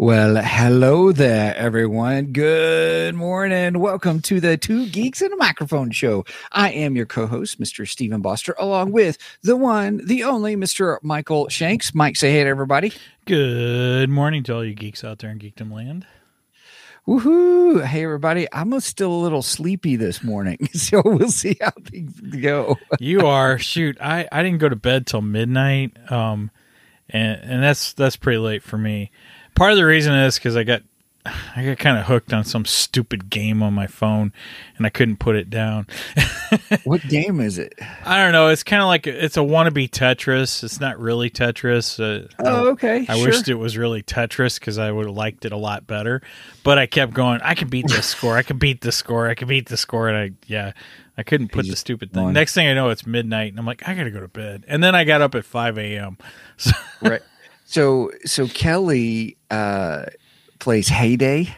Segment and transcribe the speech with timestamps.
[0.00, 2.32] Well, hello there, everyone.
[2.32, 3.78] Good morning.
[3.78, 6.24] Welcome to the Two Geeks and a Microphone show.
[6.52, 7.86] I am your co host, Mr.
[7.86, 10.96] Stephen Boster, along with the one, the only Mr.
[11.02, 11.94] Michael Shanks.
[11.94, 12.94] Mike, say hey to everybody.
[13.26, 16.06] Good morning to all you geeks out there in Geekdom Land.
[17.06, 17.84] Woohoo.
[17.84, 18.48] Hey, everybody.
[18.54, 22.78] I'm still a little sleepy this morning, so we'll see how things go.
[23.00, 23.98] You are shoot.
[24.00, 26.10] I I didn't go to bed till midnight.
[26.10, 26.50] Um,
[27.12, 29.10] and and that's that's pretty late for me.
[29.60, 30.80] Part of the reason is because I got
[31.26, 34.32] I got kind of hooked on some stupid game on my phone,
[34.78, 35.86] and I couldn't put it down.
[36.84, 37.74] What game is it?
[38.06, 38.48] I don't know.
[38.48, 40.64] It's kind of like it's a wannabe Tetris.
[40.64, 42.00] It's not really Tetris.
[42.00, 43.04] Uh, Oh, okay.
[43.06, 43.26] I sure.
[43.26, 46.22] wished it was really Tetris because I would have liked it a lot better.
[46.64, 47.42] But I kept going.
[47.42, 48.38] I can beat this score.
[48.38, 49.28] I can beat the score.
[49.28, 50.08] I can beat the score.
[50.08, 50.72] And I, yeah,
[51.18, 52.22] I couldn't put the stupid thing.
[52.24, 52.32] won.
[52.32, 54.64] Next thing I know, it's midnight, and I'm like, I gotta go to bed.
[54.68, 56.16] And then I got up at 5 a.m.
[56.56, 56.70] So,
[57.02, 57.20] right.
[57.66, 60.06] So, so Kelly uh,
[60.58, 61.54] plays Hay Day.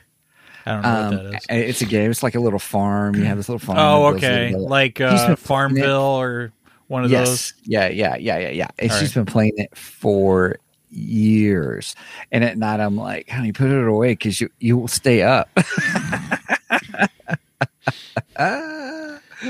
[0.65, 1.71] I don't know Um, what that is.
[1.71, 2.11] It's a game.
[2.11, 3.17] It's like a little farm.
[3.17, 3.79] You have this little farm.
[3.79, 6.53] Oh, okay, little- like uh, been playing it- Farmville or
[6.89, 7.29] one of yes.
[7.29, 7.55] those.
[7.65, 8.69] Yeah, yeah, yeah, yeah, yeah.
[8.79, 10.57] And All she's been playing it for
[10.91, 11.97] years.
[12.31, 15.49] And at night, I'm like, honey, put it away because you you will stay up.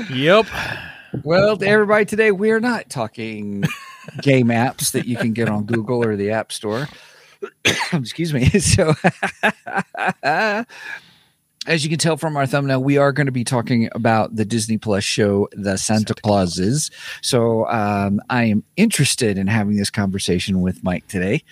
[0.09, 0.47] Yep.
[1.23, 3.63] well, to everybody, today we are not talking
[4.21, 6.87] game apps that you can get on Google or the App Store.
[7.93, 8.49] Excuse me.
[8.59, 8.93] So,
[11.65, 14.45] as you can tell from our thumbnail, we are going to be talking about the
[14.45, 16.91] Disney Plus show, The Santa, Santa Clauses.
[17.21, 21.43] So, um, I am interested in having this conversation with Mike today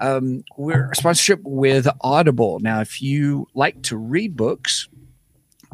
[0.00, 2.58] um, we're a sponsorship with audible.
[2.60, 4.88] Now if you like to read books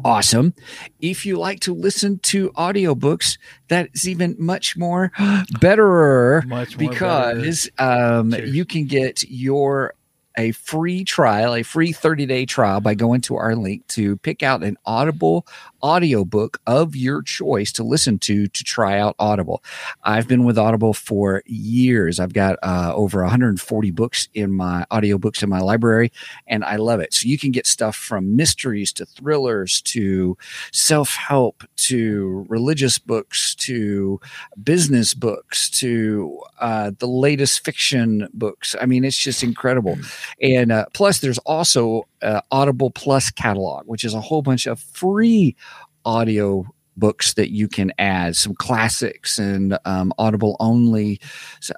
[0.03, 0.53] awesome.
[0.99, 3.37] If you like to listen to audiobooks
[3.67, 5.11] that's even much more
[5.59, 9.93] betterer Much more because um, you can get your
[10.37, 14.43] a free trial, a free 30 day trial by going to our link to pick
[14.43, 15.47] out an Audible
[15.85, 19.63] audiobook of your choice to listen to to try out Audible.
[20.03, 22.19] I've been with Audible for years.
[22.19, 26.11] I've got uh, over 140 books in my audiobooks in my library,
[26.47, 27.13] and I love it.
[27.13, 30.35] So you can get stuff from mysteries to thrillers to
[30.73, 34.19] self help to religious books to
[34.63, 38.75] business books to uh, the latest fiction books.
[38.81, 39.99] I mean, it's just incredible.
[40.41, 44.79] And uh, plus, there's also uh, Audible Plus catalog, which is a whole bunch of
[44.79, 45.55] free
[46.03, 46.65] audio
[46.97, 48.35] books that you can add.
[48.35, 51.19] Some classics and um, Audible only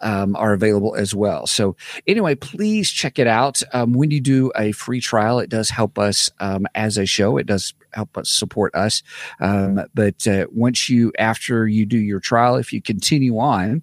[0.01, 1.47] um, are available as well.
[1.47, 1.75] So,
[2.05, 3.61] anyway, please check it out.
[3.73, 7.37] Um, when you do a free trial, it does help us um, as a show.
[7.37, 9.01] It does help us support us.
[9.39, 13.81] Um, but uh, once you, after you do your trial, if you continue on,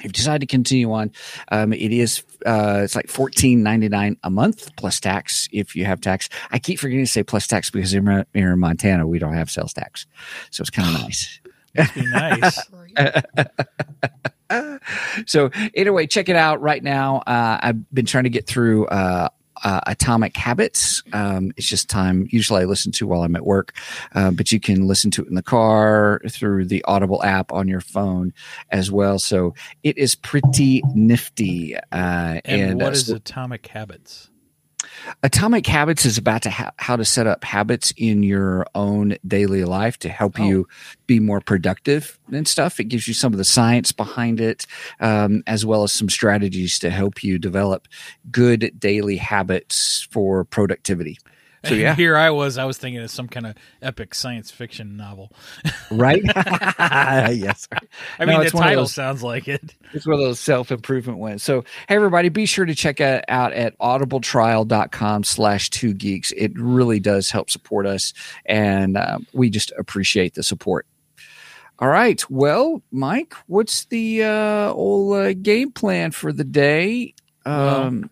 [0.00, 1.12] if you decide to continue on,
[1.50, 5.84] um, it is uh, it's like fourteen ninety nine a month plus tax if you
[5.84, 6.28] have tax.
[6.50, 9.34] I keep forgetting to say plus tax because in, Mo- here in Montana we don't
[9.34, 10.06] have sales tax,
[10.50, 11.40] so it's kind of nice.
[11.76, 12.58] Must be nice.
[15.26, 17.18] so anyway, check it out right now.
[17.18, 19.28] Uh, I've been trying to get through uh,
[19.64, 21.02] uh, Atomic Habits.
[21.12, 22.26] Um, it's just time.
[22.30, 23.74] Usually, I listen to while I'm at work,
[24.14, 27.68] uh, but you can listen to it in the car through the Audible app on
[27.68, 28.32] your phone
[28.70, 29.18] as well.
[29.18, 31.76] So it is pretty nifty.
[31.76, 34.30] Uh, and and what uh, is Atomic Habits?
[35.22, 39.64] Atomic Habits is about to ha- how to set up habits in your own daily
[39.64, 40.44] life to help Oh.
[40.44, 40.68] you
[41.06, 42.80] be more productive and stuff.
[42.80, 44.66] It gives you some of the science behind it,
[45.00, 47.88] um, as well as some strategies to help you develop
[48.30, 51.18] good daily habits for productivity.
[51.64, 52.56] So yeah, here I was.
[52.56, 55.30] I was thinking of some kind of epic science fiction novel.
[55.90, 56.22] right?
[56.36, 57.68] yes.
[58.18, 59.74] I mean, it's the title those- sounds like it.
[59.92, 61.42] It's one of those self improvement ones.
[61.42, 66.32] So, hey, everybody, be sure to check it out at audibletrial.com slash two geeks.
[66.32, 68.14] It really does help support us,
[68.46, 70.86] and uh, we just appreciate the support.
[71.78, 72.22] All right.
[72.30, 77.14] Well, Mike, what's the uh, old uh, game plan for the day?
[77.46, 78.02] Well,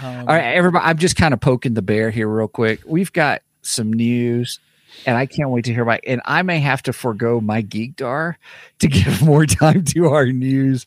[0.00, 2.80] Um, all right, everybody, I'm just kind of poking the bear here, real quick.
[2.86, 4.60] We've got some news,
[5.06, 6.00] and I can't wait to hear about.
[6.06, 8.36] And I may have to forego my geekdar
[8.80, 10.86] to give more time to our news.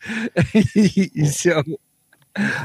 [1.32, 1.64] so,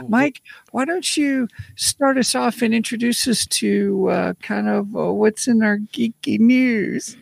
[0.08, 0.42] Mike,
[0.72, 5.46] why don't you start us off and introduce us to uh, kind of uh, what's
[5.46, 7.16] in our geeky news?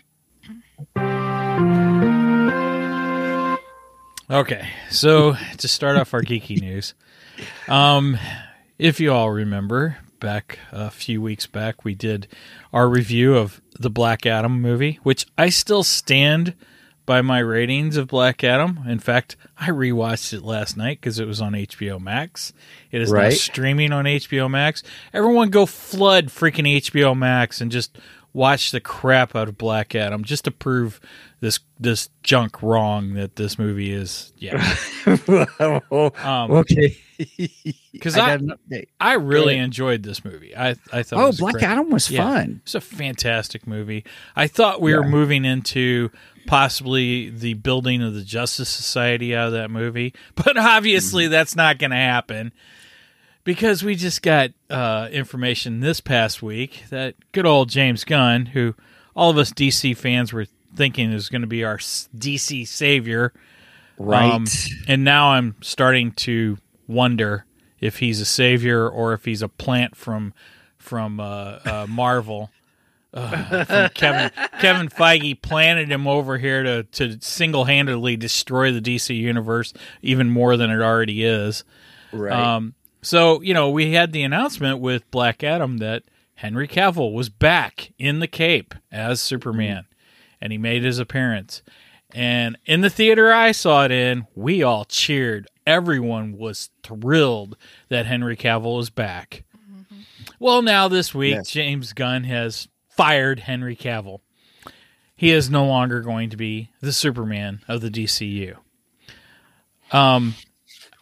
[4.30, 6.92] Okay, so to start off our geeky news,
[7.66, 8.18] um,
[8.78, 12.28] if you all remember, back a few weeks back, we did
[12.72, 16.54] our review of the Black Adam movie, which I still stand
[17.06, 18.80] by my ratings of Black Adam.
[18.86, 22.52] In fact, I rewatched it last night because it was on HBO Max.
[22.90, 24.82] It is now streaming on HBO Max.
[25.14, 27.98] Everyone go flood freaking HBO Max and just
[28.32, 31.00] watch the crap out of Black Adam just to prove
[31.40, 34.32] this this junk wrong that this movie is.
[34.38, 34.56] Yeah,
[35.06, 36.96] um, okay.
[37.92, 38.88] because I I, got an update.
[39.00, 40.56] I really enjoyed this movie.
[40.56, 41.18] I I thought.
[41.18, 42.22] it Oh, Black great- Adam was Yeah.
[42.24, 42.60] fun.
[42.64, 44.04] It's a fantastic movie.
[44.36, 46.10] I thought we were moving into
[46.46, 51.32] possibly the building of the Justice Society out of that movie, but obviously Mm-hmm.
[51.32, 52.52] that's not going to happen
[53.48, 58.74] because we just got uh, information this past week that good old James Gunn, who
[59.16, 60.44] all of us DC fans were
[60.76, 63.32] thinking is going to be our DC savior,
[63.96, 64.30] Right.
[64.30, 64.44] um,
[64.86, 67.46] and now I'm starting to wonder
[67.80, 70.34] if he's a savior or if he's a plant from
[70.76, 72.50] from uh, uh, Marvel.
[73.14, 74.30] Uh, Kevin
[74.60, 79.72] Kevin Feige planted him over here to to single handedly destroy the DC universe
[80.02, 81.64] even more than it already is.
[82.12, 82.30] right.
[82.30, 82.74] Um,
[83.08, 86.02] so you know we had the announcement with Black Adam that
[86.34, 89.86] Henry Cavill was back in the Cape as Superman,
[90.42, 91.62] and he made his appearance.
[92.14, 95.46] And in the theater I saw it in, we all cheered.
[95.66, 97.56] Everyone was thrilled
[97.88, 99.44] that Henry Cavill was back.
[100.38, 101.50] Well, now this week, Yes.
[101.50, 104.20] James Gunn has fired Henry Cavill.
[105.16, 108.56] He is no longer going to be the Superman of the DCU.
[109.92, 110.34] Um,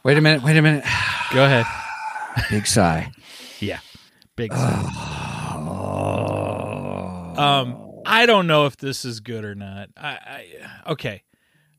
[0.04, 0.42] wait a minute.
[0.42, 0.84] Wait a minute.
[1.32, 1.66] go ahead.
[2.50, 3.12] Big sigh.
[3.60, 3.80] Yeah,
[4.36, 4.52] big.
[4.52, 4.82] Sigh.
[7.36, 9.90] Um, I don't know if this is good or not.
[9.96, 10.46] I, I
[10.92, 11.22] okay,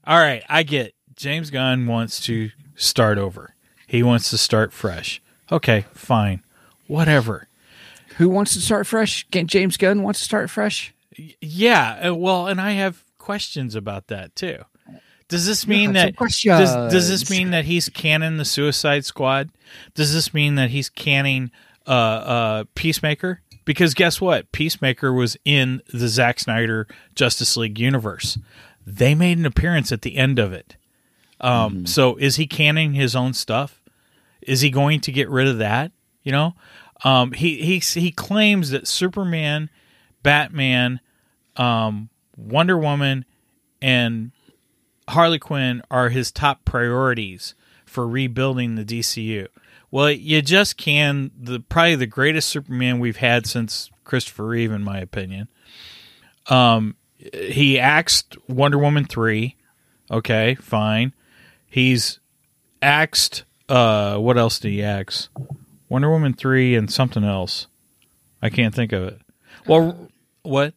[0.06, 0.44] all right.
[0.50, 3.56] I get James Gunn wants to start over.
[3.88, 5.22] He wants to start fresh.
[5.52, 6.44] Okay, fine,
[6.88, 7.48] whatever.
[8.18, 9.26] Who wants to start fresh?
[9.30, 10.94] James Gunn wants to start fresh?
[11.40, 14.64] Yeah, uh, well, and I have questions about that too.
[15.30, 16.16] Does this mean Yeah, that
[16.60, 19.50] does, does this mean that he's canning the Suicide Squad?
[19.94, 21.52] Does this mean that he's canning
[21.86, 23.42] uh, uh, Peacemaker?
[23.66, 24.50] Because guess what?
[24.54, 28.38] Peacemaker was in the Zack Snyder Justice League universe.
[28.86, 30.78] They made an appearance at the end of it.
[31.42, 33.82] Um, So is he canning his own stuff?
[34.42, 35.92] Is he going to get rid of that?
[36.24, 36.56] You know,
[37.04, 39.70] um, he he he claims that Superman,
[40.24, 41.02] Batman,
[41.58, 43.26] um, Wonder Woman,
[43.82, 44.32] and
[45.10, 49.48] Harley Quinn are his top priorities for rebuilding the DCU.
[49.90, 54.84] Well, you just can the probably the greatest Superman we've had since Christopher Reeve, in
[54.84, 55.48] my opinion.
[56.48, 59.56] Um, he axed Wonder Woman three.
[60.12, 61.14] Okay, fine.
[61.70, 62.20] He's
[62.82, 63.44] axed.
[63.70, 65.30] Uh, what else did he axe?
[65.90, 67.68] Wonder Woman three and something else.
[68.42, 69.22] I can't think of it.
[69.66, 70.10] Well,
[70.44, 70.74] what?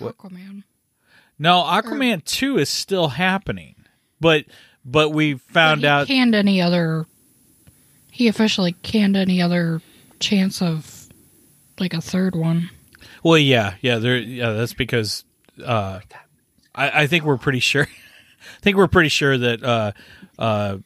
[0.00, 0.64] Aquaman.
[1.40, 3.74] No, Aquaman two is still happening,
[4.20, 4.44] but
[4.84, 6.06] but we found But he out.
[6.06, 7.06] canned any other.
[8.10, 9.80] He officially canned any other
[10.20, 11.08] chance of
[11.78, 12.68] like a third one.
[13.24, 14.18] Well, yeah, yeah, there.
[14.18, 15.24] Yeah, that's because
[15.64, 16.00] uh,
[16.74, 17.88] I, I think we're pretty sure.
[17.88, 19.92] I think we're pretty sure that uh,
[20.38, 20.78] uh,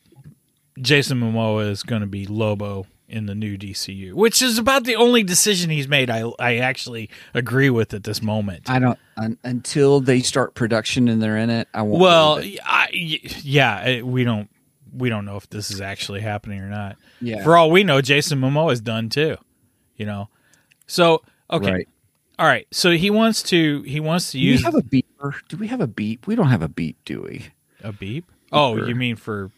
[0.81, 4.97] Jason Momoa is going to be Lobo in the new DCU, which is about the
[4.97, 6.09] only decision he's made.
[6.11, 8.69] I I actually agree with at this moment.
[8.71, 11.69] I don't un, until they start production and they're in it.
[11.75, 12.01] I won't.
[12.01, 12.43] Well.
[12.65, 14.49] I, yeah, we don't
[14.93, 16.97] we don't know if this is actually happening or not.
[17.21, 17.43] yeah.
[17.45, 19.37] For all we know, Jason Momoa is done too.
[19.97, 20.29] You know,
[20.87, 21.89] so okay, Right.
[22.39, 22.67] all right.
[22.73, 25.35] So he wants to he wants to Do we use have a beeper?
[25.49, 26.27] Do we have a beep?
[26.27, 27.47] We don't have a beep, do we?
[27.83, 28.25] a beep.
[28.51, 28.89] Oh, Beeper.
[28.89, 29.51] you mean for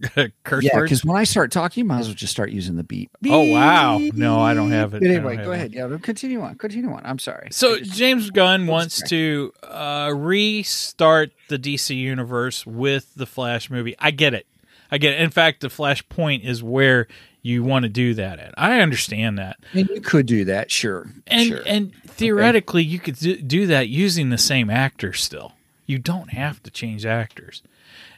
[0.44, 2.82] curse Yeah, because when I start talking, you might as well just start using the
[2.82, 3.10] beep.
[3.26, 3.98] Oh, wow.
[3.98, 5.00] No, I don't have it.
[5.00, 5.56] But anyway, go it.
[5.56, 5.72] ahead.
[5.72, 6.56] Yeah, continue on.
[6.56, 7.02] Continue on.
[7.04, 7.48] I'm sorry.
[7.50, 13.94] So just- James Gunn wants to uh, restart the DC universe with the Flash movie.
[13.98, 14.46] I get it.
[14.90, 15.20] I get it.
[15.20, 17.08] In fact, the Flash Point is where
[17.42, 18.54] you want to do that at.
[18.56, 19.58] I understand that.
[19.72, 21.06] and you could do that, sure.
[21.26, 21.62] And sure.
[21.66, 25.52] and theoretically, you could do- do that using the same actors still.
[25.86, 27.62] You don't have to change actors.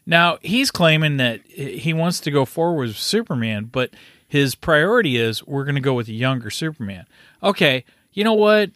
[0.06, 3.90] Now he's claiming that he wants to go forward with Superman, but
[4.28, 7.06] his priority is we're going to go with a younger Superman.
[7.42, 8.70] Okay, you know what?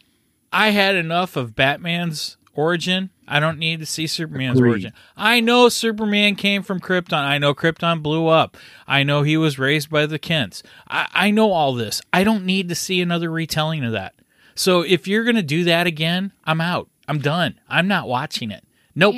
[0.51, 3.09] I had enough of Batman's origin.
[3.27, 4.69] I don't need to see Superman's Agreed.
[4.71, 4.93] origin.
[5.15, 7.13] I know Superman came from Krypton.
[7.13, 8.57] I know Krypton blew up.
[8.87, 10.63] I know he was raised by the Kents.
[10.89, 12.01] I, I know all this.
[12.11, 14.15] I don't need to see another retelling of that.
[14.53, 16.89] So if you're going to do that again, I'm out.
[17.07, 17.57] I'm done.
[17.69, 18.65] I'm not watching it.
[18.95, 19.15] Nope.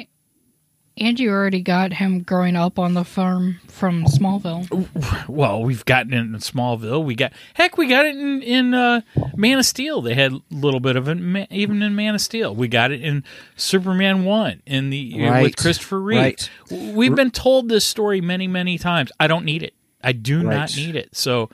[0.96, 4.88] And you already got him growing up on the farm from Smallville.
[5.28, 7.04] Well, we've gotten it in Smallville.
[7.04, 9.02] We got heck, we got it in in uh,
[9.36, 10.02] Man of Steel.
[10.02, 12.54] They had a little bit of it, even in Man of Steel.
[12.54, 13.24] We got it in
[13.56, 16.20] Superman One in the uh, with Christopher Reeve.
[16.20, 16.50] Right.
[16.70, 19.12] We've been told this story many, many times.
[19.20, 19.74] I don't need it.
[20.04, 21.16] I do not need it.
[21.16, 21.50] So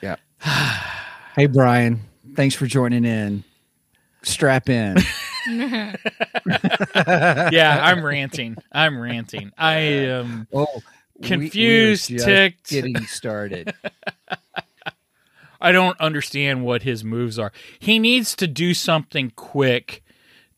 [0.00, 0.16] yeah.
[1.36, 2.00] hey, Brian.
[2.34, 3.44] Thanks for joining in.
[4.22, 4.96] Strap in.
[7.52, 8.56] yeah, I'm ranting.
[8.72, 9.52] I'm ranting.
[9.56, 10.82] I am Oh, we-
[11.20, 12.70] we Confused, just ticked.
[12.70, 13.74] Getting started.
[15.60, 17.50] I don't understand what his moves are.
[17.80, 20.04] He needs to do something quick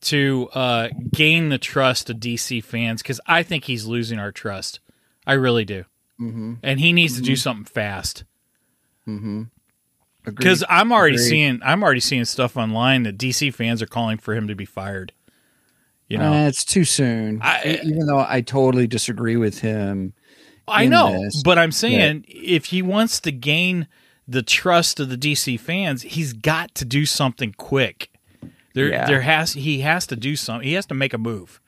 [0.02, 4.80] to uh, gain the trust of DC fans because I think he's losing our trust.
[5.26, 5.84] I really do,
[6.20, 6.54] mm-hmm.
[6.62, 8.24] and he needs to do something fast.
[9.08, 9.44] Mm-hmm.
[10.24, 11.28] Because I'm already Agreed.
[11.28, 14.64] seeing, I'm already seeing stuff online that DC fans are calling for him to be
[14.66, 15.12] fired.
[16.08, 17.40] You know, Uh, it's too soon.
[17.42, 20.12] I- Even though I totally disagree with him.
[20.68, 23.88] I know, this, but I'm saying if he wants to gain
[24.28, 28.10] the trust of the DC fans, he's got to do something quick.
[28.74, 29.06] There, Yeah.
[29.06, 30.68] there has he has to do something.
[30.68, 31.60] He has to make a move.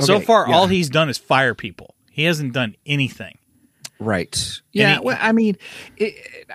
[0.00, 0.54] so far, yeah.
[0.54, 1.94] all he's done is fire people.
[2.10, 3.38] He hasn't done anything.
[4.00, 4.60] Right.
[4.72, 4.94] Yeah.
[4.94, 5.56] he- well, I mean,
[5.96, 6.14] it,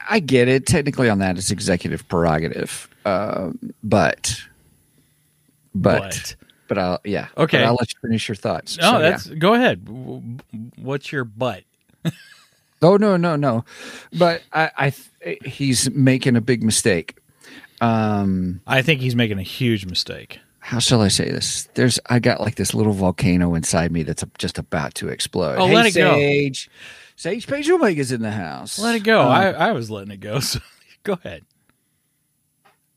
[0.10, 0.66] I get it.
[0.66, 2.90] Technically, on that, it's executive prerogative.
[3.06, 4.36] Um, but,
[5.74, 6.36] but, But
[6.68, 7.28] but, I'll yeah.
[7.38, 7.60] Okay.
[7.60, 8.78] But I'll let you finish your thoughts.
[8.78, 9.10] no, So, yeah.
[9.12, 9.86] that's go ahead.
[9.86, 10.22] W-
[10.52, 11.64] w- What's your butt?
[12.82, 13.64] Oh no, no, no.
[14.14, 17.18] But I, I, he's making a big mistake.
[17.82, 20.40] Um, I think he's making a huge mistake.
[20.60, 21.68] how shall I say this?
[21.76, 25.56] There's, I got like this little volcano inside me that's just about to explode.
[25.58, 26.16] Oh, hey, let it go.
[27.16, 27.48] Sage.
[27.48, 28.78] Page Omega's in the house.
[28.80, 29.22] Let it go.
[29.22, 30.40] Um, I, I was letting it go.
[30.42, 30.60] So
[31.04, 31.46] go ahead.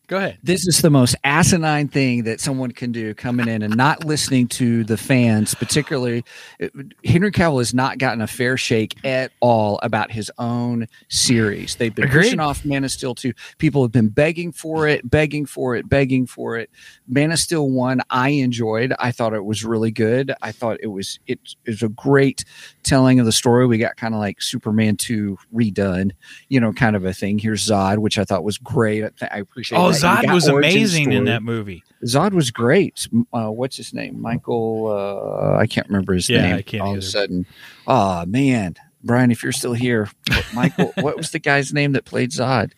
[0.09, 0.39] Go ahead.
[0.43, 4.49] this is the most asinine thing that someone can do coming in and not listening
[4.49, 6.25] to the fans particularly
[6.59, 6.73] it-
[7.05, 11.77] henry cavill has not gotten a fair shake at all about his own series.
[11.77, 12.23] They've been Agreed.
[12.23, 15.87] pushing off man of steel 2 people have been begging for it begging for it
[15.89, 16.71] begging for it.
[17.07, 18.95] Man of steel 1 i enjoyed.
[18.99, 20.33] I thought it was really good.
[20.41, 22.45] I thought it was it, it was a great
[22.83, 23.67] telling of the story.
[23.67, 26.13] We got kind of like superman 2 redone
[26.49, 27.39] you know kind of a thing.
[27.39, 29.05] Here's zod which i thought was great.
[29.05, 31.85] I, I appreciate Oh, Zod was amazing in that movie.
[32.05, 33.09] Zod was great.
[33.33, 34.21] Uh, what's his name?
[34.21, 34.87] Michael.
[34.87, 36.57] Uh, I can't remember his Yeah, name.
[36.57, 36.99] I can't All either.
[36.99, 37.47] of a sudden,
[37.87, 40.09] oh man, Brian, if you're still here,
[40.55, 40.93] Michael.
[41.01, 42.73] what was the guy's name that played Zod?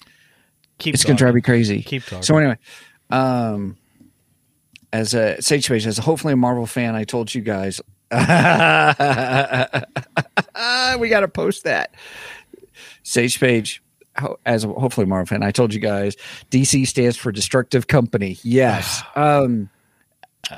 [0.79, 1.83] Keep it's gonna drive me crazy.
[1.83, 2.23] Keep talking.
[2.23, 2.57] So anyway,
[3.11, 3.77] um,
[4.93, 8.17] as a Sage Page, as a hopefully a Marvel fan, I told you guys, we
[11.09, 11.95] got to post that.
[13.03, 13.83] Sage Page,
[14.47, 16.17] as hopefully Marvel fan, I told you guys,
[16.50, 18.38] DC stands for Destructive Company.
[18.43, 19.02] Yes.
[19.17, 19.71] um,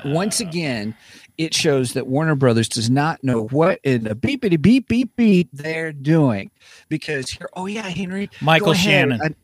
[0.05, 0.95] once again,
[1.37, 5.49] it shows that Warner Brothers does not know what in the beepity beep beep beep
[5.51, 6.51] they're doing
[6.89, 8.73] because here, oh yeah, Henry, Michael.
[8.73, 9.21] Shannon.
[9.21, 9.35] I-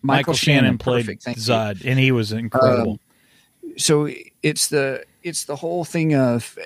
[0.00, 1.24] Michael, Shannon, played perfect.
[1.24, 1.42] Thank you.
[1.42, 3.00] Zod, and he was incredible.
[3.76, 4.08] so
[4.44, 6.56] it's the it's the whole thing of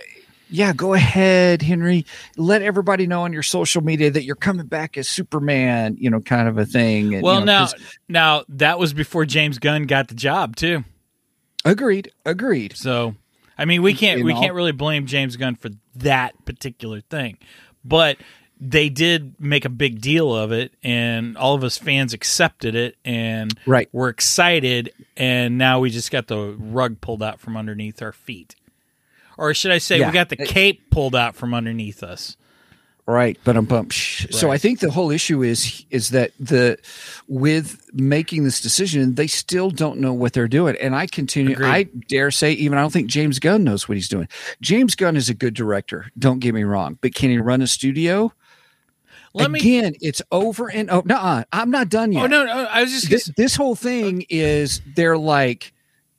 [0.52, 2.04] yeah go ahead henry
[2.36, 6.20] let everybody know on your social media that you're coming back as superman you know
[6.20, 7.68] kind of a thing and, well, you know, now,
[8.08, 10.84] now that was before James Gunn got the job too.
[11.64, 13.14] agreed agreed So,
[13.58, 17.38] I mean, we can't we can't really blame James Gunn for that particular thing,
[17.84, 18.16] but
[18.64, 22.96] they did make a big deal of it, and all of us fans accepted it,
[23.04, 23.88] and Right.
[23.90, 28.54] we're excited, and now we just got the rug pulled out from underneath our feet,
[29.38, 30.08] or should I say, Yeah.
[30.08, 32.36] we got the cape pulled out from underneath us.
[33.04, 33.92] Right, but um, bump.
[33.92, 34.54] So Right.
[34.54, 36.78] I think the whole issue is is that the
[37.26, 41.54] with making this decision, they still don't know what they're doing, and I continue.
[41.54, 41.68] Agreed.
[41.68, 44.28] I dare say, even I don't think James Gunn knows what he's doing.
[44.60, 46.12] James Gunn is a good director.
[46.16, 48.32] Don't get me wrong, but can he run a studio?
[49.34, 49.58] Let me.
[49.58, 52.22] Again, it's over and oh no, I'm not done yet.
[52.22, 55.72] Oh no, no, I was just this, this whole thing is they're like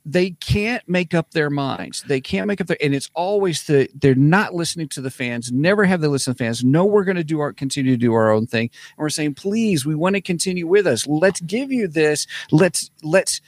[0.04, 2.02] they can't make up their minds.
[2.02, 5.50] They can't make up their, and it's always the they're not listening to the fans.
[5.50, 6.62] Never have they listened to fans.
[6.62, 9.34] No, we're going to do our continue to do our own thing, and we're saying,
[9.34, 11.06] please, we want to continue with us.
[11.06, 12.26] Let's give you this.
[12.50, 13.40] Let's let's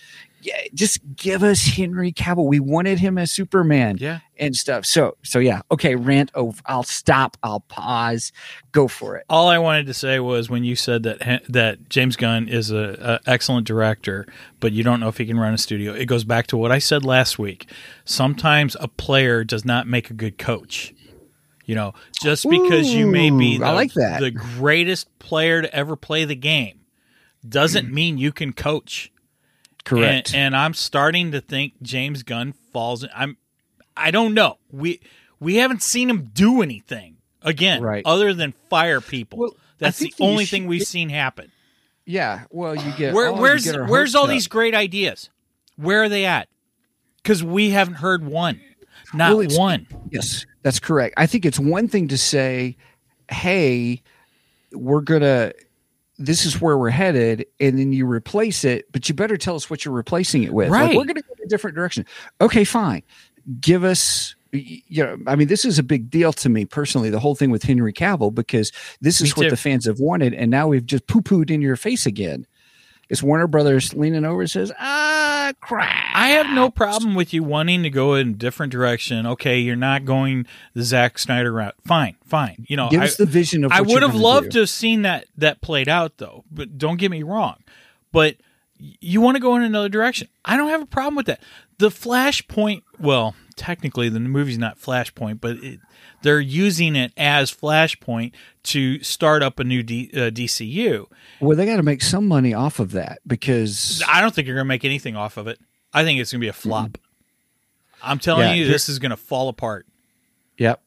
[0.46, 2.46] yeah, just give us Henry Cavill.
[2.46, 4.20] We wanted him as Superman Yeah.
[4.38, 4.86] and stuff.
[4.86, 6.60] So so yeah, okay, rant over.
[6.66, 7.36] I'll stop.
[7.42, 8.30] I'll pause.
[8.72, 9.24] Go for it.
[9.28, 13.20] All I wanted to say was when you said that that James Gunn is a,
[13.26, 14.26] a excellent director,
[14.60, 15.92] but you don't know if he can run a studio.
[15.92, 17.68] It goes back to what I said last week.
[18.04, 20.94] Sometimes a player does not make a good coach.
[21.64, 24.20] You know, just because you may be the, I like that.
[24.20, 26.82] the greatest player to ever play the game
[27.48, 29.10] doesn't mean you can coach.
[29.86, 30.34] Correct.
[30.34, 33.02] And, and I'm starting to think James Gunn falls.
[33.04, 33.38] In, I'm.
[33.96, 34.58] I don't know.
[34.70, 35.00] We
[35.40, 38.02] we haven't seen him do anything again, Right.
[38.04, 39.38] other than fire people.
[39.38, 41.50] Well, That's the only issue- thing we've seen happen.
[42.04, 42.44] yeah.
[42.50, 44.30] Well, you get Where, oh, you where's get where's all up.
[44.30, 45.30] these great ideas?
[45.76, 46.48] Where are they at?
[47.22, 48.60] Because we haven't heard one,
[49.14, 49.86] not Well, one.
[50.10, 51.14] Yes, that's correct.
[51.16, 52.76] I think it's one thing to say,
[53.30, 54.02] "Hey,
[54.72, 55.52] we're gonna.
[56.18, 59.68] This is where we're headed," and then you replace it, but you better tell us
[59.68, 60.70] what you're replacing it with.
[60.70, 60.96] Like, Right.
[60.96, 62.06] we're gonna go in a different direction.
[62.40, 63.02] Okay, fine.
[63.61, 64.35] Give us.
[64.52, 67.11] You know, I mean, this is a big deal to me personally.
[67.11, 70.32] The whole thing with Henry Cavill because this Me is what the fans have wanted,
[70.32, 72.46] and now we've just poo pooed in your face again.
[73.08, 77.44] Is Warner Brothers leaning over and says, "Ah, crap." I have no problem with you
[77.44, 79.26] wanting to go in a different direction.
[79.26, 81.76] Okay, you're not going the Zack Snyder route.
[81.84, 82.66] Fine, fine.
[82.68, 83.70] You know, Give I, us the vision of.
[83.70, 84.50] I would have loved do.
[84.50, 86.44] to have seen that that played out though.
[86.50, 87.56] But don't get me wrong.
[88.10, 88.36] But
[88.78, 90.28] you want to go in another direction.
[90.44, 91.40] I don't have a problem with that.
[91.78, 95.80] The Flashpoint, well, technically the movie's not Flashpoint, but it,
[96.22, 98.32] they're using it as Flashpoint
[98.64, 101.06] to start up a new D, uh, DCU.
[101.40, 104.56] Well, they got to make some money off of that because I don't think you're
[104.56, 105.58] going to make anything off of it.
[105.92, 106.99] I think it's going to be a flop.
[108.02, 109.86] I'm telling Yeah, you, this is going to fall apart.
[110.58, 110.80] Yep.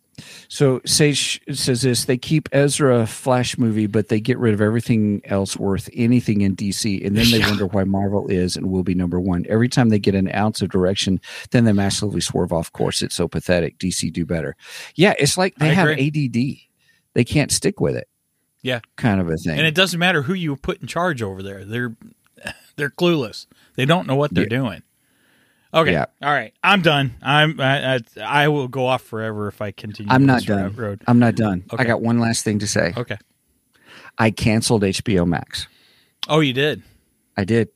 [0.47, 5.21] So Sage says this: they keep Ezra Flash movie, but they get rid of everything
[5.25, 8.95] else worth anything in DC, and then they wonder why Marvel is and will be
[8.95, 9.45] number one.
[9.49, 11.19] Every time they get an ounce of direction,
[11.51, 13.01] then they massively swerve off course.
[13.01, 13.77] It's so pathetic.
[13.77, 14.55] DC do better.
[14.95, 16.07] Yeah, it's like they I have agree.
[16.07, 16.69] ADD.
[17.13, 18.07] They can't stick with it.
[18.61, 18.81] Yeah.
[18.97, 19.57] kind of a thing.
[19.57, 21.63] And it doesn't matter who you put in charge over there.
[21.65, 21.95] They're
[22.75, 23.45] they're clueless.
[23.75, 24.49] They don't know what they're Yeah.
[24.49, 24.83] doing.
[25.73, 25.91] Okay.
[25.91, 26.05] Yeah.
[26.21, 26.53] All right.
[26.63, 27.15] I'm done.
[27.21, 30.11] I'm I, I, I will go off forever if I continue.
[30.11, 30.75] I'm not done.
[30.75, 31.01] Road.
[31.07, 31.63] I'm not done.
[31.71, 31.83] Okay.
[31.83, 32.93] I got one last thing to say.
[32.97, 33.17] Okay.
[34.17, 35.67] I canceled HBO Max.
[36.27, 36.81] Oh, you did.
[37.37, 37.69] I did.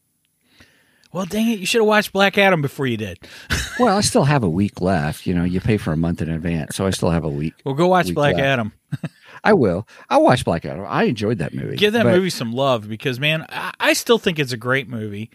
[1.13, 1.60] Well, dang it!
[1.60, 3.19] You should have watched Black Adam before you did.
[3.79, 5.25] Well, I still have a week left.
[5.25, 7.56] You know, you pay for a month in advance, so I still have a week.
[7.65, 8.45] Well, go watch Week Black left.
[8.45, 8.71] Adam.
[9.43, 9.88] I will.
[10.12, 10.86] I'll watch Black Adam.
[10.88, 11.75] I enjoyed that movie.
[11.75, 14.88] Give that But- movie some love because, man, I, I still think it's a great
[14.88, 15.32] movie.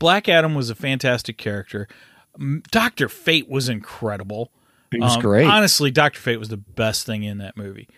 [0.00, 1.86] Black Adam was a fantastic character.
[2.72, 4.50] Doctor Fate was incredible.
[4.92, 5.46] It was Um, great.
[5.46, 7.88] Honestly, Doctor Fate was the best thing in that movie.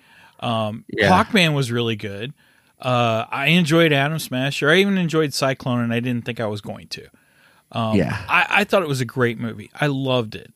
[0.40, 1.08] Um, Yeah.
[1.08, 2.34] Hawkman was really good.
[2.80, 4.68] Uh, I enjoyed Atom Smasher.
[4.68, 7.06] I even enjoyed Cyclone, and I didn't think I was going to.
[7.70, 8.20] Um, Yeah.
[8.28, 9.70] I, I thought it was a great movie.
[9.80, 10.52] I loved it,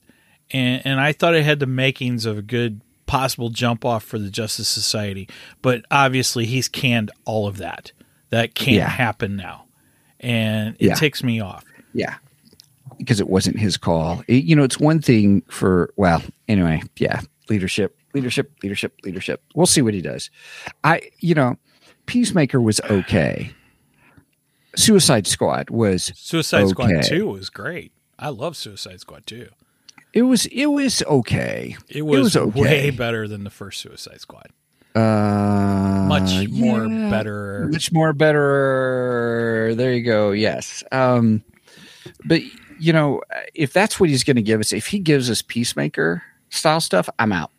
[0.50, 4.18] and and I thought it had the makings of a good possible jump off for
[4.18, 5.28] the Justice Society.
[5.62, 7.92] But obviously, he's canned all of that.
[8.30, 8.88] That can't Yeah.
[8.88, 9.65] happen now,
[10.26, 10.94] and it Yeah.
[10.94, 11.64] ticks me off.
[11.94, 12.16] Yeah.
[12.98, 14.22] Because it wasn't his call.
[14.26, 19.42] It- you know, it's one thing for, well, anyway, yeah, leadership, leadership, leadership, leadership.
[19.54, 20.30] We'll see what he does.
[20.82, 21.56] I, you know,
[22.06, 23.52] Peacemaker was okay.
[24.74, 27.08] Suicide Squad was, Suicide Squad Okay.
[27.08, 27.92] Two was great.
[28.18, 29.48] I love Suicide Squad Two.
[30.12, 31.76] it was, it was okay.
[31.88, 32.60] It was, okay.
[32.60, 34.48] way better than the first Suicide Squad.
[34.96, 37.10] Uh, Much more yeah.
[37.10, 37.68] better.
[37.70, 39.74] much more better.
[39.76, 40.30] There you go.
[40.32, 40.82] Yes.
[40.92, 41.42] Um,
[42.24, 42.40] but
[42.78, 43.20] you know,
[43.54, 47.08] if that's what he's going to give us, if he gives us Peacemaker style stuff,
[47.18, 47.50] I'm out.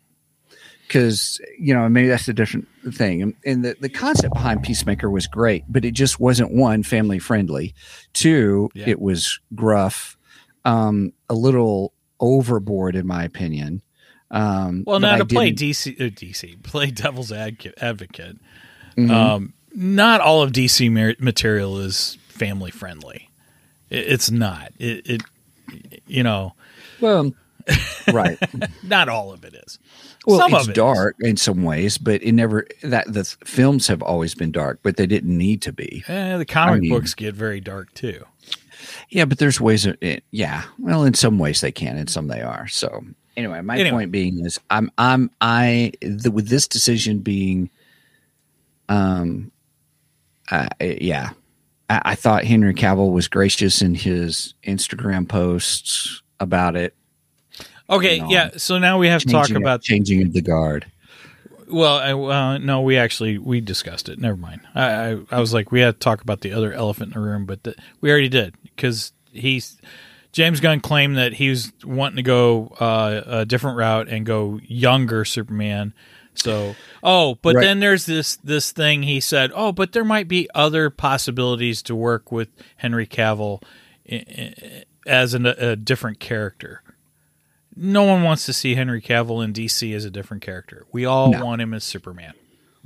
[0.86, 3.20] Because you know, maybe that's a different thing.
[3.22, 7.18] And, and the the concept behind Peacemaker was great, but it just wasn't one family
[7.18, 7.74] friendly.
[8.14, 8.88] Two, Yeah.
[8.88, 10.16] it was gruff,
[10.64, 13.82] um, a little overboard in my opinion.
[14.30, 18.36] Um, Well, now to play DC, uh, DC, play Devil's advocate.
[18.96, 19.10] Mhm.
[19.10, 23.30] um, not all of DC mer- material is family friendly.
[23.90, 24.72] It, it's not.
[24.78, 25.22] It, it,
[26.06, 26.54] you know,
[27.00, 27.32] Well,
[28.12, 28.38] right.
[28.82, 29.78] Not all of it is.
[30.26, 30.76] Well, Some it's of it is.
[30.76, 34.80] dark in some ways, but it never that the th- films have always been dark,
[34.82, 36.02] but they didn't need to be.
[36.08, 38.24] Eh, the comic I mean- books get very dark too.
[39.10, 39.84] Yeah, but there's ways.
[39.86, 42.66] Of, it, yeah, well, in some ways they can, in some they are.
[42.68, 43.04] So
[43.38, 43.90] anyway, my Anyway.
[43.90, 47.70] point being is, I'm, I'm, I the, with this decision being,
[48.88, 49.50] um,
[50.50, 51.30] uh, yeah,
[51.88, 56.94] I, I thought Henry Cavill was gracious in his Instagram posts about it.
[57.88, 58.50] Okay, yeah.
[58.58, 59.82] So now we have to talk about.
[59.82, 60.84] changing of the guard.
[61.70, 64.18] Well, I, well, no, we actually we discussed it.
[64.18, 64.60] Never mind.
[64.74, 67.26] I, I, I was like, we had to talk about the other elephant in the
[67.26, 69.78] room, but the, we already did because he's
[70.38, 74.60] James Gunn claimed that he was wanting to go uh, a different route and go
[74.62, 75.92] younger Superman.
[76.34, 77.62] So, oh, but Right.
[77.64, 79.50] then there's this this thing he said.
[79.52, 83.60] Oh, but there might be other possibilities to work with Henry Cavill
[85.06, 86.82] as an, a different character.
[87.74, 90.84] No one wants to see Henry Cavill in DC as a different character.
[90.92, 91.44] We all No.
[91.44, 92.34] want him as Superman.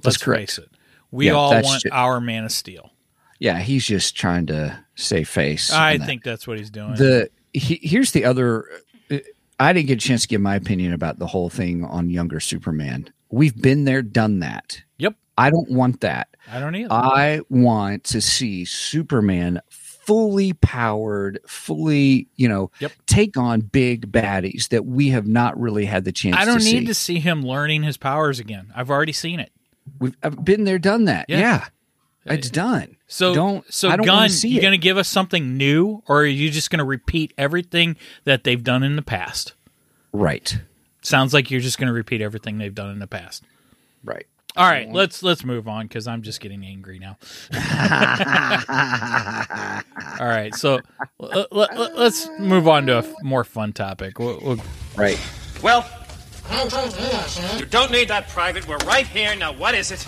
[0.03, 0.41] Let's correct.
[0.41, 0.71] face it.
[1.11, 2.91] We Yeah, all want ju- our Man of Steel.
[3.39, 5.71] Yeah, he's just trying to save face.
[5.73, 6.07] I on that.
[6.07, 6.95] think that's what he's doing.
[6.95, 8.67] the he, here's the other
[9.11, 9.19] uh,
[9.61, 12.41] i didn't get a chance to give my opinion about the whole thing on younger
[12.41, 16.93] superman we've been there done that yep, i don't want that I don't either.
[16.93, 22.93] i want to see superman fully powered fully you know Yep.
[23.07, 26.65] take on big baddies that we have not really had the chance I don't to
[26.65, 26.87] need see.
[26.87, 28.73] to see him learning his powers again.
[28.75, 29.53] I've already seen it.
[30.01, 31.39] we've I've been there done that Yeah.
[31.39, 31.67] yeah,
[32.27, 35.09] it's done So don't so i don't Gunn, see you it going to give us
[35.09, 39.03] something new, or are you just going to repeat everything that they've done in the
[39.03, 39.55] past?
[40.13, 40.59] right
[41.05, 43.43] Sounds like you're just going to repeat everything they've done in the past.
[44.05, 47.17] right All right, let's let's move on because I'm just getting angry now.
[50.21, 50.81] All right, so
[51.19, 54.19] let, us move on to a f- more fun topic.
[54.19, 54.59] We'll, we'll,
[54.95, 55.19] right
[55.63, 55.89] Well,
[57.59, 58.69] you don't need that private.
[58.69, 59.35] We're right here.
[59.35, 60.07] Now, what is it?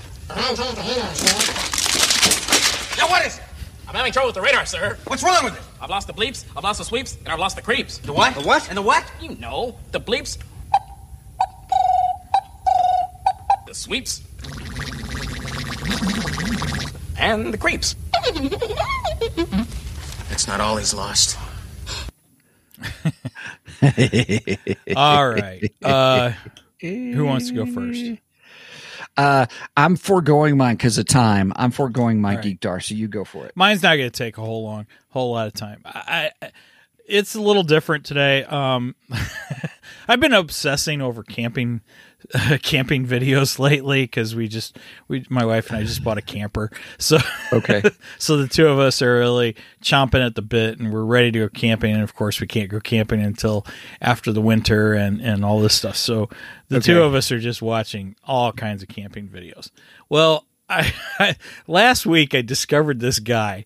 [2.99, 3.45] Now, what is it?
[3.89, 4.97] I'm having trouble with the radar, sir.
[5.07, 5.63] What's wrong with it?
[5.81, 7.99] I've lost the bleeps, I've lost the sweeps, and I've lost the creeps.
[7.99, 8.35] The what?
[8.35, 8.69] The what?
[8.69, 9.05] And the what?
[9.21, 10.39] You know, the bleeps,
[13.67, 14.23] the sweeps,
[17.19, 17.97] and the creeps.
[20.29, 21.39] That's not all he's lost.
[24.97, 26.33] all right, uh,
[26.81, 28.03] who wants to go first?
[29.17, 29.47] Uh,
[29.77, 31.53] I'm foregoing mine because of time.
[31.57, 32.43] I'm foregoing my right.
[32.43, 33.53] geek dar, so you go for it.
[33.55, 35.83] Mine's not going to take a whole long, whole lot of time.
[35.85, 36.51] I, I
[37.07, 38.45] it's a little different today.
[38.45, 38.95] Um,
[40.09, 41.81] I've been obsessing over camping,
[42.63, 46.71] camping videos lately because we just, we, my wife and I just bought a camper,
[46.99, 47.19] so
[47.53, 47.83] Okay.
[48.19, 51.39] so the two of us are really chomping at the bit, and we're ready to
[51.41, 51.95] go camping.
[51.95, 53.67] And of course, we can't go camping until
[54.01, 55.97] after the winter and and all this stuff.
[55.97, 56.29] So
[56.69, 59.71] the two of us are just watching all kinds of camping videos.
[60.09, 61.37] Well, I, I
[61.67, 63.65] last week I discovered this guy,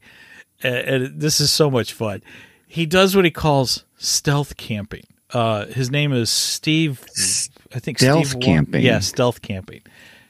[0.63, 2.23] and, and this is so much fun.
[2.69, 5.05] He does what he calls stealth camping.
[5.33, 7.05] Uh, his name is Steve.
[7.75, 8.85] I think Stealth Steve Wa- camping.
[8.85, 9.83] Yeah, stealth camping.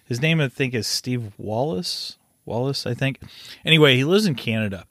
[0.04, 2.16] His name, I think, is Steve Wallis.
[2.46, 3.20] Wallis, I think.
[3.64, 4.86] Anyway, he lives in Canada.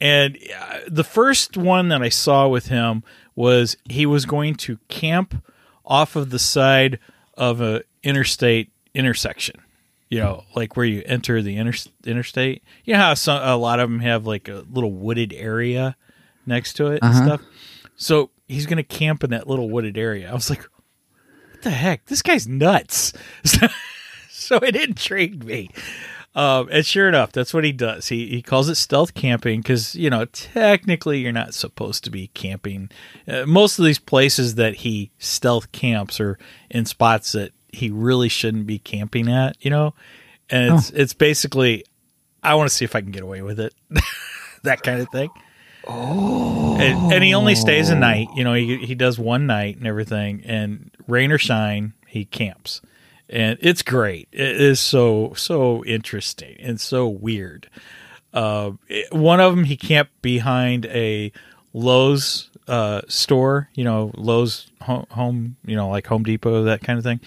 [0.00, 3.02] And uh, the first one that I saw with him
[3.34, 5.42] was he was going to camp
[5.86, 6.98] off of the side
[7.34, 9.60] of a interstate intersection.
[10.10, 12.62] You know, like where you enter the inter- interstate.
[12.84, 15.96] You know how some, a lot of them have like a little wooded area
[16.46, 17.24] next to it and Uh-huh.
[17.26, 17.42] stuff.
[17.96, 20.30] So he's going to camp in that little wooded area.
[20.30, 22.06] I was like, what the heck?
[22.06, 23.12] This guy's nuts.
[24.30, 25.70] so it intrigued me.
[26.34, 28.08] Um, and sure enough, that's what he does.
[28.08, 32.28] He he calls it stealth camping because you know technically you're not supposed to be
[32.28, 32.90] camping.
[33.28, 36.38] Uh, most of these places that he stealth camps are
[36.70, 39.58] in spots that he really shouldn't be camping at.
[39.60, 39.94] You know,
[40.48, 41.84] and it's it's basically
[42.42, 43.74] I want to see if I can get away with it,
[44.62, 45.28] that kind of thing.
[45.88, 48.28] Oh, and, and he only stays a night.
[48.36, 52.80] You know, he he does one night and everything, and rain or shine, he camps
[53.28, 54.28] and it's great.
[54.32, 57.68] It is so so interesting and so weird.
[58.34, 61.32] Uh, it- one of them he camped behind a
[61.72, 66.98] Lowe's uh, store, you know, Lowe's home, home, you know, like Home Depot, that kind
[66.98, 67.20] of thing.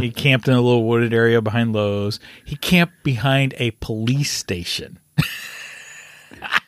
[0.00, 2.18] He camped in a little wooded area behind Lowe's.
[2.44, 4.98] He camped behind a police station.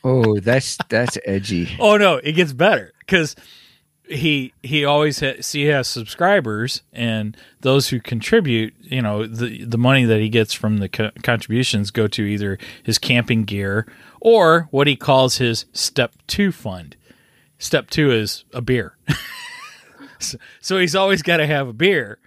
[0.05, 1.69] Oh, that's that's edgy.
[1.79, 3.35] Oh no, it gets better because
[4.09, 8.75] he he always ha- see he has subscribers and those who contribute.
[8.81, 12.59] You know the the money that he gets from the co- contributions go to either
[12.83, 13.87] his camping gear
[14.21, 16.97] or what he calls his step two fund.
[17.59, 18.97] Step two is a beer.
[20.21, 22.19] so, so he's always got to have a beer.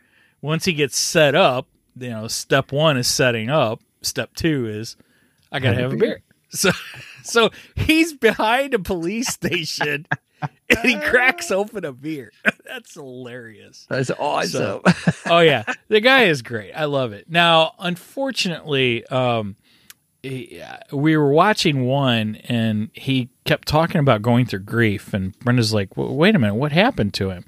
[0.41, 3.81] Once he gets set up, you know, step one is setting up.
[4.01, 4.97] Step two is
[5.51, 6.21] I got to have a beer.
[6.51, 6.71] So,
[7.23, 10.05] so he's behind a police station
[10.41, 12.31] and he cracks open a beer.
[12.65, 13.85] That's hilarious.
[13.89, 14.81] That's awesome.
[15.27, 16.71] oh yeah, the guy is great.
[16.73, 17.29] I love it.
[17.29, 19.55] Now, unfortunately, um,
[20.23, 20.61] he-
[20.91, 25.89] we were watching one, and he kept talking about going through grief, and Brenda's like,
[25.95, 27.45] "W- "Wait a minute, what happened to him?"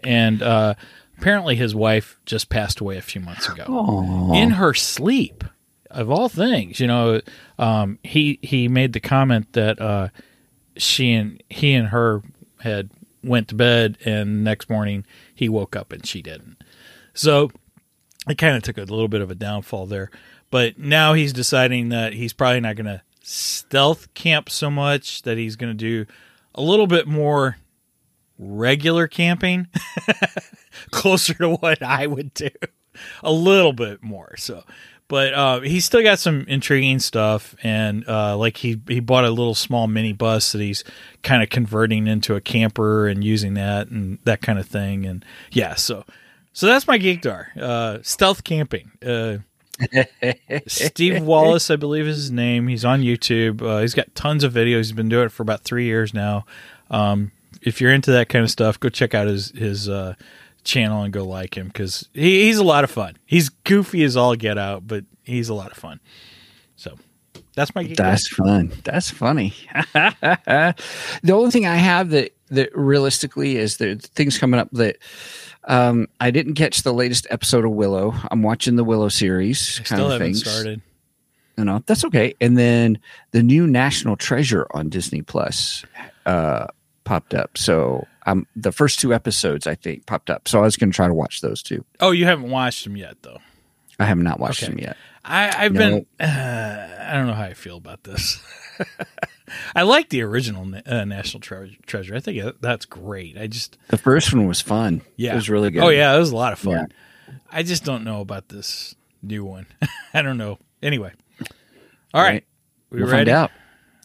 [0.00, 0.74] And uh,
[1.18, 5.44] apparently, his wife just passed away a few months ago in her sleep.
[5.90, 7.20] Of all things, you know,
[7.58, 10.08] um, he he made the comment that uh,
[10.76, 12.22] she and he and her
[12.60, 12.90] had
[13.22, 16.62] went to bed, and next morning he woke up and she didn't.
[17.14, 17.50] So
[18.28, 20.10] it kind of took a little bit of a downfall there.
[20.50, 25.38] But now he's deciding that he's probably not going to stealth camp so much, that
[25.38, 26.06] he's going to do
[26.54, 27.56] a little bit more
[28.38, 29.66] regular camping,
[30.90, 32.50] closer to what I would do,
[33.22, 34.36] a little bit more.
[34.36, 34.62] So,
[35.08, 39.30] but uh, he's still got some intriguing stuff, and uh, like he he bought a
[39.30, 40.84] little small mini bus that he's
[41.22, 45.24] kind of converting into a camper and using that and that kind of thing, and
[45.52, 46.04] yeah, so
[46.52, 48.90] so that's my geekdar, uh, stealth camping.
[49.04, 49.38] Uh,
[50.66, 52.68] Steve Wallis, I believe is his name.
[52.68, 53.62] He's on YouTube.
[53.62, 54.78] Uh, he's got tons of videos.
[54.78, 56.46] He's been doing it for about three years now.
[56.90, 60.14] Um, if you're into that kind of stuff, go check out his his uh,
[60.66, 63.16] channel and go like him because he, he's a lot of fun.
[63.24, 66.00] He's goofy as all get out, but he's a lot of fun.
[66.76, 66.98] So
[67.54, 67.84] that's my.
[67.84, 68.72] That's fun.
[68.84, 69.54] That's funny.
[69.94, 70.74] the
[71.30, 74.98] only thing I have that that realistically is the things coming up that
[75.64, 78.14] um, I didn't catch the latest episode of Willow.
[78.30, 79.80] I'm watching the Willow series.
[79.80, 80.44] I kind still of haven't things.
[80.44, 80.82] started.
[81.56, 82.34] You know, that's okay.
[82.40, 82.98] And then
[83.30, 85.84] the new National Treasure on Disney Plus
[86.26, 86.66] uh,
[87.04, 87.56] popped up.
[87.56, 90.46] So um, the first two episodes, I think, popped up.
[90.48, 91.84] So I was going to try to watch those two.
[92.00, 93.38] Oh, you haven't watched them yet, though.
[93.98, 94.72] I have not watched Okay.
[94.72, 94.96] them yet.
[95.24, 95.78] I, I've No.
[95.78, 96.06] been.
[96.20, 98.40] Uh, I don't know how I feel about this.
[99.74, 102.14] I like the original uh, National Tre- Treasure.
[102.14, 103.38] I think that's great.
[103.38, 105.02] I just The first one was fun.
[105.16, 105.32] Yeah.
[105.32, 105.82] It was really good.
[105.82, 106.72] Oh yeah, it was a lot of fun.
[107.28, 107.34] Yeah.
[107.50, 109.66] I just don't know about this new one.
[110.14, 110.58] I don't know.
[110.82, 111.12] Anyway.
[112.12, 112.28] All right.
[112.30, 112.44] Right.
[112.90, 113.30] We we'll ready?
[113.30, 113.50] find out.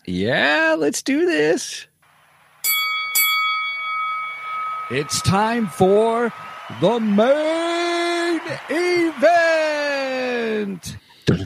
[0.06, 1.88] Yeah, let's do this.
[4.94, 6.34] It's time for
[6.82, 10.18] the main event.
[11.26, 11.46] Dun,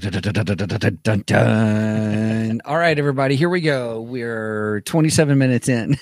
[1.04, 4.02] dun, dun, All right, everybody, here we go.
[4.02, 5.96] We're 27 minutes in.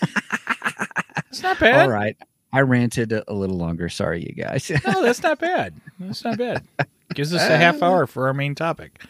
[1.29, 1.81] it's not bad.
[1.81, 2.15] All right.
[2.53, 3.89] I ranted a little longer.
[3.89, 4.71] Sorry, you guys.
[4.87, 5.73] no, that's not bad.
[5.99, 6.65] That's not bad.
[7.13, 9.03] Gives us a half hour for our main topic.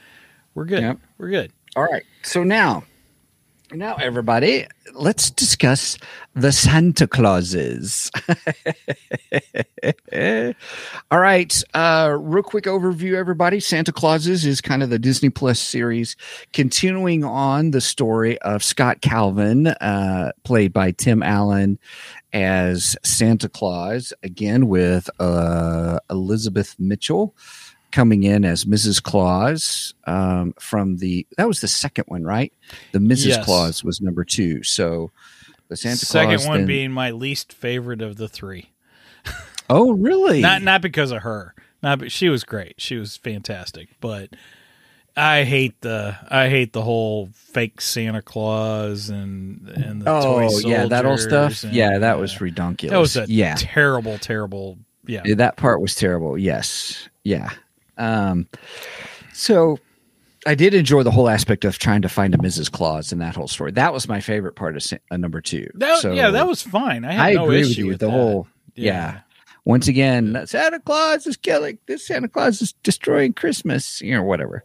[0.55, 0.81] We're good.
[0.81, 0.97] Yep.
[1.19, 1.51] We're good.
[1.75, 2.01] All right.
[2.23, 2.83] So now
[3.73, 5.97] now everybody, let's discuss
[6.35, 8.11] the Santa Clauses.
[11.11, 11.63] All right.
[11.73, 13.59] Uh, real quick overview, everybody.
[13.59, 16.15] Santa Clauses is kind of the Disney Plus series,
[16.53, 21.79] continuing on the story of Scott Calvin, uh, played by Tim Allen
[22.31, 27.35] as Santa Claus, again with uh, Elizabeth Mitchell
[27.93, 29.01] coming in as Mrs.
[29.01, 32.51] Claus um, from the that was the second one, right?
[32.91, 33.27] The Mrs.
[33.27, 33.45] Yes.
[33.45, 34.63] Claus was number two.
[34.63, 35.11] So
[35.69, 38.71] the Santa Second Claus one then- being my least favorite of the three.
[39.69, 40.41] oh really?
[40.41, 41.55] Not not because of her.
[41.81, 42.75] Not but she was great.
[42.79, 44.29] She was fantastic, but
[45.15, 50.87] I hate the I hate the whole fake Santa Claus and and the oh yeah,
[50.87, 51.63] that old stuff.
[51.63, 52.91] and, yeah, that uh, was ridiculous.
[52.91, 54.79] that was a yeah, terrible terrible.
[55.05, 56.37] Yeah, that part was terrible.
[56.37, 57.49] Yes, yeah.
[57.97, 58.47] Um,
[59.33, 59.79] so
[60.45, 62.71] I did enjoy the whole aspect of trying to find a Mrs.
[62.71, 63.71] Claus in that whole story.
[63.71, 65.69] That was my favorite part of uh, number two.
[65.75, 67.05] That, So- yeah, that was fine.
[67.05, 67.87] I had I no agree issue with you.
[67.87, 68.11] with the that.
[68.11, 69.19] whole yeah.
[69.65, 71.77] Once again, Santa Claus is killing.
[71.85, 74.63] This Santa Claus is destroying Christmas, you know, whatever.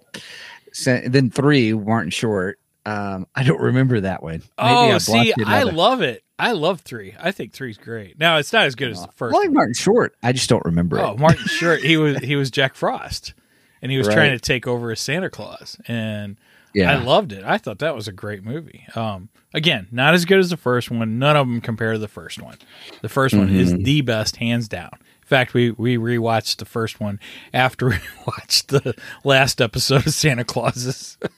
[0.73, 2.59] Sa- then three, Martin Short.
[2.85, 4.33] Um, I don't remember that one.
[4.33, 6.25] Maybe Oh, I see, I love it.
[6.39, 7.15] I love three.
[7.21, 8.19] I think three's great.
[8.19, 9.35] Now it's not as good as the first.
[9.35, 9.51] I like.
[9.51, 10.15] Martin Short.
[10.23, 11.03] I just don't remember it.
[11.03, 11.19] Oh, it.
[11.19, 11.81] Martin Short.
[11.81, 13.35] He was he was Jack Frost,
[13.83, 14.15] and he was Right.
[14.15, 16.37] trying to take over as Santa Claus, and
[16.75, 17.43] Yeah, I loved it.
[17.45, 18.85] I thought that was a great movie.
[18.95, 21.19] Um, again, not as good as the first one.
[21.19, 22.57] None of them compare to the first one.
[23.03, 23.83] The 1st one is Mm-hmm.
[23.83, 24.91] the best, hands down.
[24.93, 27.19] In fact, we we rewatched the first one
[27.53, 31.19] after we watched the last episode of Santa Clauses.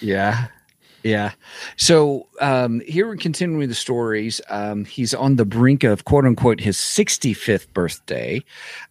[0.00, 0.48] Yeah.
[1.02, 1.32] Yeah.
[1.76, 4.40] So um, here we're continuing the stories.
[4.50, 8.44] Um, he's on the brink of quote unquote his 65th birthday.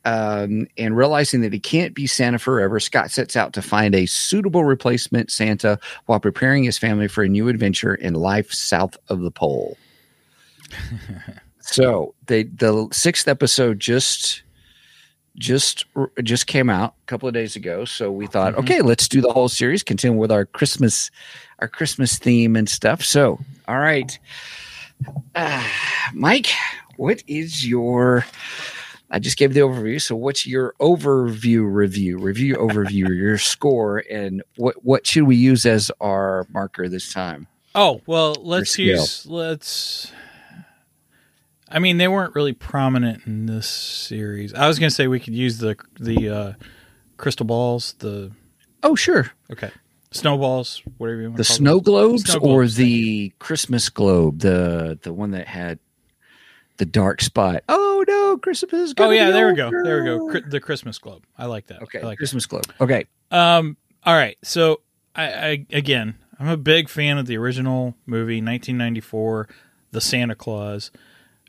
[0.05, 4.07] Um, and realizing that he can't be Santa forever, Scott sets out to find a
[4.07, 9.21] suitable replacement Santa while preparing his family for a new adventure in life south of
[9.21, 9.77] the pole.
[11.71, 14.41] So they the sixth episode just
[15.39, 15.85] just
[16.23, 17.85] just came out a couple of days ago.
[17.85, 18.59] So we thought, Mhm.
[18.59, 21.09] okay, let's do the whole series, continue with our Christmas
[21.59, 23.03] our Christmas theme and stuff.
[23.03, 24.17] So, all right,
[25.35, 25.63] uh,
[26.13, 26.47] Mike,
[26.97, 28.25] what is your?
[29.11, 29.99] I just gave the overview.
[29.99, 32.19] So, what's your overview review?
[32.19, 37.47] Review overview, your score, and what what should we use as our marker this time?
[37.75, 40.11] Oh well, let's use let's.
[41.71, 44.53] I mean, they weren't really prominent in this series.
[44.53, 46.53] I was going to say we could use the the uh,
[47.17, 48.31] crystal balls, the
[48.83, 49.31] Oh, sure.
[49.51, 49.71] okay
[50.11, 51.37] snowballs, whatever you want.
[51.37, 51.83] the to call snow them.
[51.83, 55.77] globes Snow or globes, the Christmas globe, the the one that had
[56.77, 57.63] the dark spot.
[57.69, 59.69] Oh no, Christmas is Oh gonna yeah, there we go.
[59.69, 60.27] There we go.
[60.29, 61.23] Cri- the Christmas globe.
[61.37, 61.83] I like that.
[61.83, 62.17] Okay, I like that.
[62.17, 62.65] Christmas globe.
[62.81, 63.77] Okay, Um.
[64.03, 64.37] All right.
[64.43, 64.81] So
[65.15, 69.47] I, I again, I'm a big fan of the original movie, 1994,
[69.91, 70.89] The Santa Claus.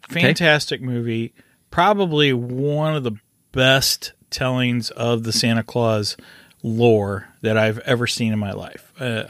[0.08, 1.32] Fantastic movie.
[1.70, 3.12] Probably one of the
[3.52, 6.16] best tellings of the Santa Claus
[6.62, 8.92] lore that I've ever seen in my life.
[8.98, 9.24] Uh,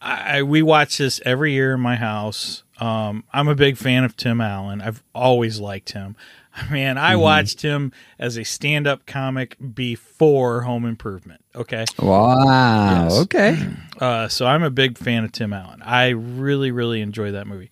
[0.00, 2.62] I, we watch this every year in my house.
[2.78, 4.80] Um, I'm a big fan of Tim Allen.
[4.80, 6.16] I've always liked him.
[6.70, 11.44] Man, I watched him as a stand-up comic before Home Improvement.
[11.54, 13.04] Okay, wow.
[13.04, 13.18] Yes.
[13.20, 13.58] Okay,
[14.00, 15.82] uh, so I'm a big fan of Tim Allen.
[15.82, 17.70] I really, really enjoy that movie.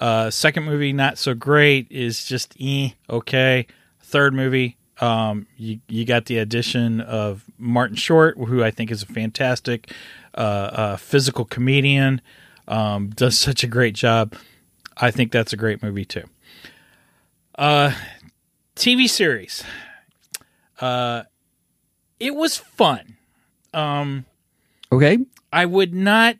[0.00, 3.66] Uh, second movie, not so great, is just eh, okay.
[4.00, 9.02] Third movie, um, you you got the addition of Martin Short, who I think is
[9.02, 9.92] a fantastic
[10.36, 12.20] uh, uh, physical comedian.
[12.68, 14.34] Um, does such a great job.
[14.96, 16.24] I think that's a great movie too.
[17.56, 17.92] Uh,
[18.74, 19.64] TV series.
[20.80, 21.24] Uh,
[22.18, 23.16] it was fun.
[23.72, 24.24] Um,
[24.90, 25.18] okay.
[25.52, 26.36] I would not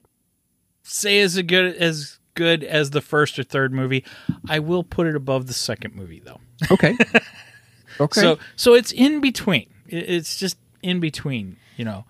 [0.83, 4.05] say as a good as good as the first or third movie.
[4.49, 6.41] I will put it above the second movie though.
[6.71, 6.97] Okay.
[7.99, 8.21] Okay.
[8.21, 9.71] So so it's in between.
[9.89, 12.05] It's just in between, you know.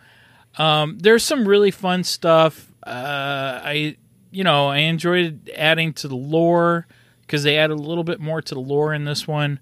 [0.59, 2.73] Um, there's some really fun stuff.
[2.85, 3.97] Uh, I
[4.33, 6.89] you know I enjoyed adding to the lore
[7.21, 9.61] because they added a little bit more to the lore in this one.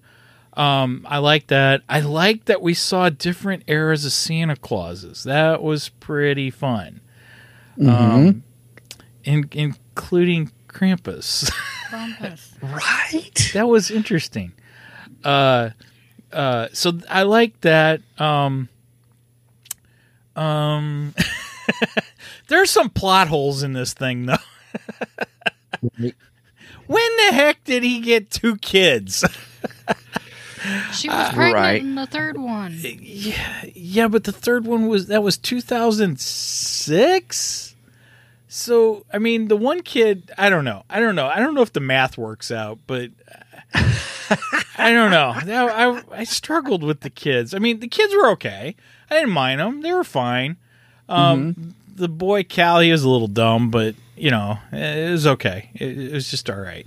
[0.53, 1.83] Um, I like that.
[1.89, 5.23] I like that we saw different eras of Santa Clauses.
[5.23, 7.01] That was pretty fun.
[7.79, 8.43] Um,
[9.25, 11.49] in, including Krampus.
[11.89, 12.51] Krampus.
[12.61, 13.51] right.
[13.53, 14.51] that was interesting.
[15.23, 15.69] Uh,
[16.33, 18.01] uh, so I like that.
[18.17, 18.67] Um,
[20.35, 21.15] um,
[22.49, 24.35] there's some plot holes in this thing, though.
[25.97, 26.11] when
[26.87, 29.23] the heck did he get two kids?
[30.91, 31.79] She was pregnant right.
[31.79, 32.77] in the third one.
[32.81, 37.74] yeah, yeah, but the third one was that was 2006.
[38.47, 41.61] So I mean, the one kid, I don't know, I don't know, I don't know
[41.61, 43.11] if the math works out, but
[44.77, 45.33] I don't know.
[45.35, 47.53] I I struggled with the kids.
[47.53, 48.75] I mean, the kids were okay.
[49.09, 50.57] I didn't mind them; they were fine.
[51.09, 55.69] Um, The boy Cal, he was a little dumb, but you know, it was okay.
[55.75, 56.85] It, it was just all right.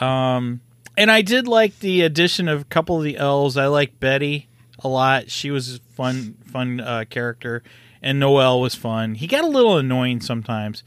[0.00, 0.60] Um,
[0.96, 3.56] and I did like the addition of a couple of the elves.
[3.56, 4.48] I like Betty
[4.80, 5.30] a lot.
[5.30, 7.62] She was a fun, fun uh, character,
[8.06, 9.14] and Noel was fun.
[9.16, 10.82] He got a little annoying sometimes.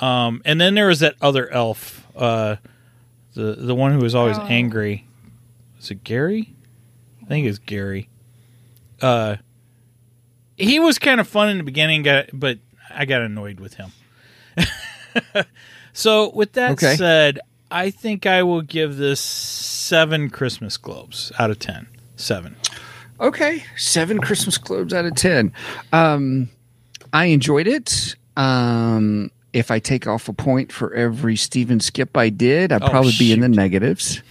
[0.00, 2.56] Um, and then there was that other elf, uh,
[3.34, 4.42] the the one who was always Oh.
[4.48, 5.06] angry.
[5.76, 6.54] Was it Gary?
[7.22, 8.08] I think it's Gary.
[9.00, 9.36] Uh,
[10.56, 12.58] he was kind of fun in the beginning, got but
[12.90, 13.92] I got annoyed with him.
[15.92, 16.96] so with that Okay.
[16.96, 21.86] said, I think I will give this seven Christmas globes out of ten.
[22.16, 22.56] Seven.
[23.20, 25.52] Okay, seven Christmas globes out of ten.
[25.92, 26.48] Um,
[27.12, 28.16] I enjoyed it.
[28.36, 32.88] Um, if I take off a point for every Steven skip I did, I'd Oh,
[32.88, 34.22] probably be in the negatives.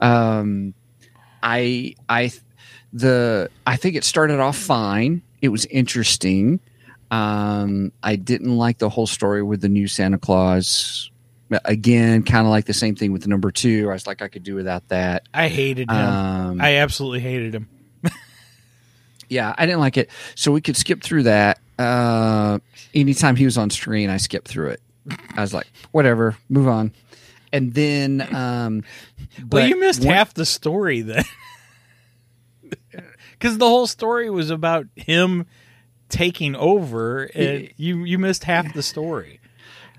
[0.00, 0.74] Um,
[1.42, 2.32] I I
[2.92, 5.22] the I think it started off fine.
[5.40, 6.60] It was interesting.
[7.10, 11.10] Um, I didn't like the whole story with the new Santa Claus.
[11.66, 13.88] Again, kind of like the same thing with number two.
[13.90, 15.28] I was like, I could do without that.
[15.32, 15.96] I hated him.
[15.96, 17.68] Um, I absolutely hated him.
[19.34, 20.08] Yeah, I didn't like it.
[20.34, 21.58] So we could skip through that.
[21.78, 22.60] Uh,
[22.94, 24.80] anytime he was on screen, I skipped through it.
[25.36, 26.92] I was like, whatever, move on.
[27.52, 28.82] And then, um,
[29.38, 31.24] Well, but you missed one- half the story then.
[33.32, 35.46] Because the whole story was about him
[36.08, 39.40] taking over, and you you missed half the story.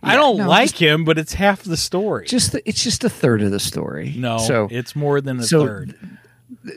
[0.01, 2.25] I don't no, like just- him, but it's half the story.
[2.25, 4.13] Just the, it's just a third of the story.
[4.17, 5.95] no, so it's more than a so- third.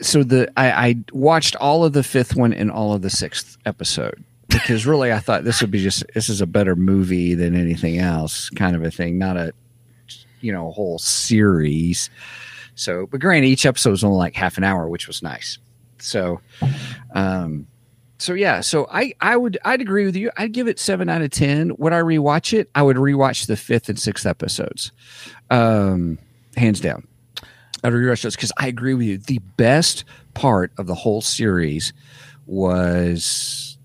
[0.01, 3.57] So the I, I watched all of the fifth one and all of the sixth
[3.65, 7.55] episode because really I thought this would be just this is a better movie than
[7.55, 9.53] anything else, kind of a thing, not a
[10.41, 12.09] you know whole series.
[12.75, 15.57] So, but granted, each episode was only like half an hour, which was nice.
[15.97, 16.39] So,
[17.13, 17.67] um,
[18.17, 20.31] so yeah, so I I would I'd agree with you.
[20.37, 21.75] I'd give it seven out of ten.
[21.77, 22.69] Would I rewatch it?
[22.75, 24.91] I would rewatch the fifth and sixth episodes,
[25.49, 26.17] um,
[26.55, 27.07] hands down.
[27.83, 29.17] I'd rewatch those because I agree with you.
[29.17, 30.03] The best
[30.33, 31.93] part of the whole series
[32.45, 33.77] was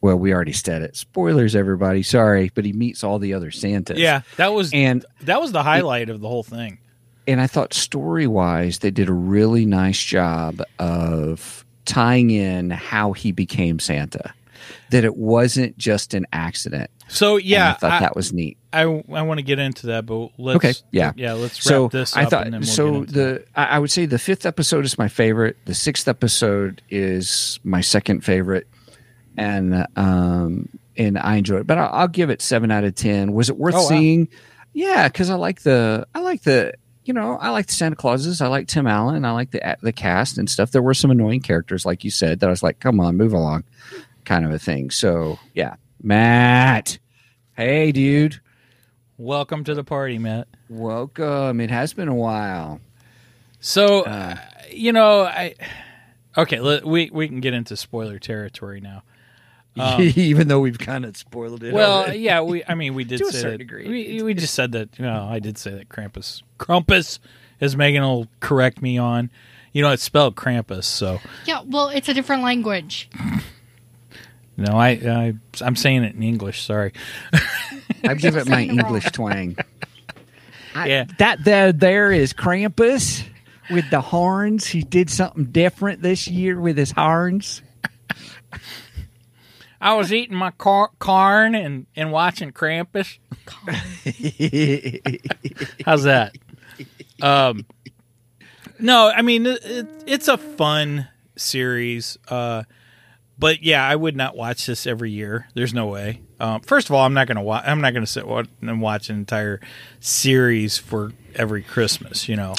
[0.00, 0.96] well, we already said it.
[0.96, 2.02] Spoilers, everybody.
[2.02, 3.98] Sorry, but he meets all the other Santas.
[3.98, 6.78] Yeah, that was and that was the highlight of the whole thing.
[7.26, 13.12] and I thought story wise, they did a really nice job of tying in how
[13.12, 14.34] he became Santa.
[14.90, 16.90] That it wasn't just an accident.
[17.08, 18.56] So And yeah, I thought I, that was neat.
[18.72, 21.12] I, I want to get into that, but let's Okay, yeah.
[21.16, 22.16] yeah, let's wrap So this.
[22.16, 23.04] I thought and then we'll so.
[23.04, 25.56] The I, I would say the fifth episode is my favorite.
[25.66, 28.66] The sixth episode is my second favorite,
[29.36, 31.66] and um and I enjoyed it.
[31.66, 33.32] But I'll, I'll give it seven out of ten.
[33.32, 33.88] Was it worth Oh, wow.
[33.88, 34.28] seeing?
[34.72, 36.74] Yeah, because I like the I like the
[37.04, 38.40] you know I like the Santa Clauses.
[38.40, 39.24] I like Tim Allen.
[39.24, 40.72] I like the the cast and stuff.
[40.72, 43.32] There were some annoying characters, like you said, that I was like, come on, move
[43.34, 43.64] along,
[44.24, 44.90] kind of a thing.
[44.90, 45.74] So yeah,
[46.04, 46.98] Matt.
[47.56, 48.40] Hey, dude.
[49.16, 50.48] Welcome to the party, Matt.
[50.68, 51.62] Welcome.
[51.62, 52.80] It has been a while.
[53.60, 54.08] So, Uh.
[54.10, 54.36] uh,
[54.70, 55.54] you know, I
[56.36, 56.60] okay.
[56.60, 59.02] Let, we we can get into spoiler territory now.
[59.78, 61.72] Um, Even though we've kind of spoiled it.
[61.72, 62.18] well, already.
[62.18, 62.62] yeah, we.
[62.68, 63.58] I mean, we did To a say certain that.
[63.58, 63.88] degree.
[63.88, 64.98] We, we just said that.
[64.98, 67.18] You know, I did say that Krampus, Krampus,
[67.62, 69.30] as Megan will correct me on.
[69.72, 73.08] You know, it's spelled Krampus, so Yeah, well, it's a different language.
[74.56, 76.62] no, I, I I'm saying it in English.
[76.62, 76.92] Sorry.
[78.04, 78.86] I give it my saying it wrong.
[78.86, 79.56] English twang.
[80.74, 81.04] I- Yeah.
[81.18, 83.24] That there, there is Krampus
[83.70, 84.66] with the horns.
[84.66, 87.62] He did something different this year with his horns.
[89.80, 93.18] I was eating my car- corn and and watching Krampus.
[95.84, 96.34] How's that?
[97.20, 97.66] Um,
[98.78, 102.62] no, I mean it, it, it's a fun series, uh,
[103.38, 105.48] but yeah, I would not watch this every year.
[105.54, 106.20] There's no way.
[106.38, 107.64] Um, first of all, I'm not gonna watch.
[107.66, 108.24] I'm not gonna sit
[108.60, 109.60] and watch an entire
[110.00, 112.28] series for every Christmas.
[112.28, 112.54] You know,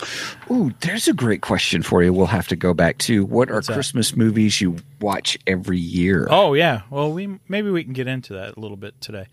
[0.51, 2.11] Ooh, there's a great question for you.
[2.13, 3.73] We'll have to go back to what are What's that?
[3.73, 6.27] Christmas movies you watch every year?
[6.29, 6.81] Oh yeah.
[6.89, 9.27] Well, we maybe we can get into that a little bit today.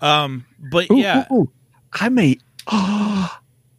[0.00, 1.26] Um, but Ooh, yeah.
[1.32, 1.50] ooh, ooh.
[1.92, 2.38] I may.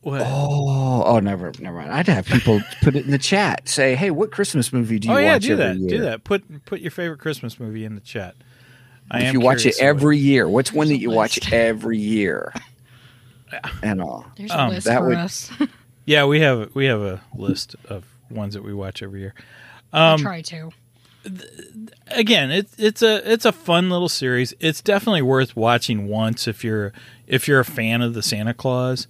[0.01, 0.21] What?
[0.23, 1.91] Oh, oh, never, never mind.
[1.91, 3.67] I'd have people put it in the chat.
[3.67, 5.75] Say, hey, what Christmas movie do you oh yeah, watch do every that.
[5.77, 5.89] year?
[5.89, 6.23] Do that.
[6.23, 8.35] Put put your favorite Christmas movie in the chat.
[9.11, 11.01] I if am you watch it curious of every year, what's one that There's a
[11.01, 12.53] you watch every year?
[13.81, 14.27] And all.
[14.37, 15.51] There's a Um, list that for would- us.
[16.05, 19.33] Yeah, we have we have a list of ones that we watch every year.
[19.93, 20.71] I'll Um, try to.
[22.07, 24.53] again, it's it's a it's a fun little series.
[24.59, 26.93] It's definitely worth watching once if you're
[27.27, 29.07] if you're a fan of the Santa Claus.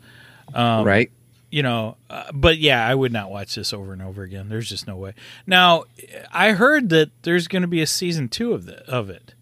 [0.54, 1.12] Um, right?
[1.52, 4.70] you know uh, but yeah i would not watch this over and over again there's
[4.70, 5.16] just no way
[5.48, 5.86] now
[6.32, 9.34] i heard that there's going to be a season two of the of it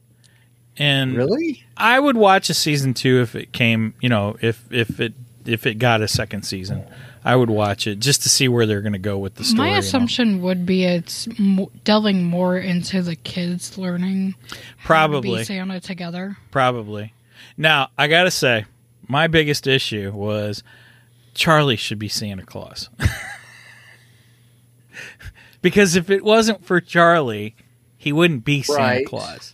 [0.77, 1.63] and Really?
[1.75, 5.13] i would watch a season two if it came you know if if it
[5.45, 6.85] if it got a second season
[7.25, 9.57] i would watch it just to see where they're going to go with the story
[9.57, 9.79] My and all.
[9.79, 11.25] assumption would be it's
[11.83, 15.39] delving more into the kids learning how to Probably.
[15.39, 16.37] be Santa together.
[16.51, 17.11] Probably.
[17.57, 18.65] Now, I got to say,
[19.09, 20.63] my biggest issue was
[21.37, 22.89] Charlie should be Santa Claus.
[25.61, 27.55] because if it wasn't for Charlie,
[27.97, 29.05] he wouldn't be Santa Right.
[29.05, 29.53] Claus.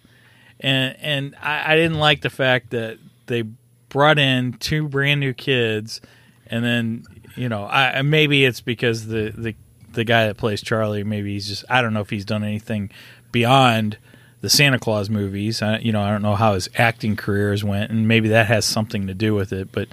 [0.60, 3.44] And and I, I didn't like the fact that they
[3.90, 6.02] brought in two brand new kids
[6.48, 7.04] and then,
[7.36, 9.56] you know, I maybe it's because the the
[9.92, 12.92] the guy that plays Charlie, maybe he's just I don't know if he's done anything
[13.32, 13.98] beyond
[14.42, 15.62] the Santa Claus movies.
[15.62, 18.66] I, you know, I don't know how his acting careers went, and maybe that has
[18.66, 19.72] something to do with it.
[19.72, 19.90] But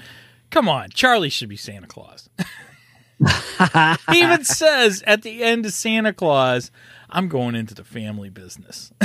[0.51, 2.29] come on, Charlie should be Santa Claus.
[4.11, 6.71] he even says at the end of Santa Claus,
[7.09, 8.93] "I'm going into the family business."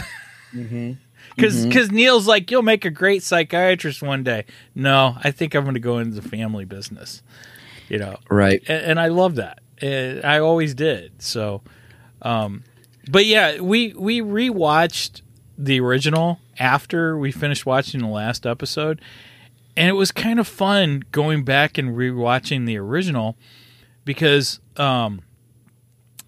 [0.54, 0.94] Mm-hmm.
[1.36, 1.96] Because mm-hmm.
[1.96, 4.46] Neil's like, you'll make a great psychiatrist one day.
[4.74, 7.22] No, I think I'm going to go into the family business.
[7.90, 8.64] You know, Right.
[8.68, 9.60] and, and I love that.
[9.82, 11.22] And I always did.
[11.22, 11.62] So,
[12.22, 12.64] um,
[13.10, 15.22] but yeah, we we rewatched
[15.58, 19.02] the original after we finished watching the last episode,
[19.78, 23.36] and it was kind of fun going back and rewatching the original
[24.06, 25.22] because, um,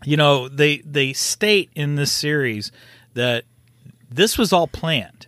[0.03, 2.71] you know, they they state in this series
[3.13, 3.45] that
[4.09, 5.27] this was all planned.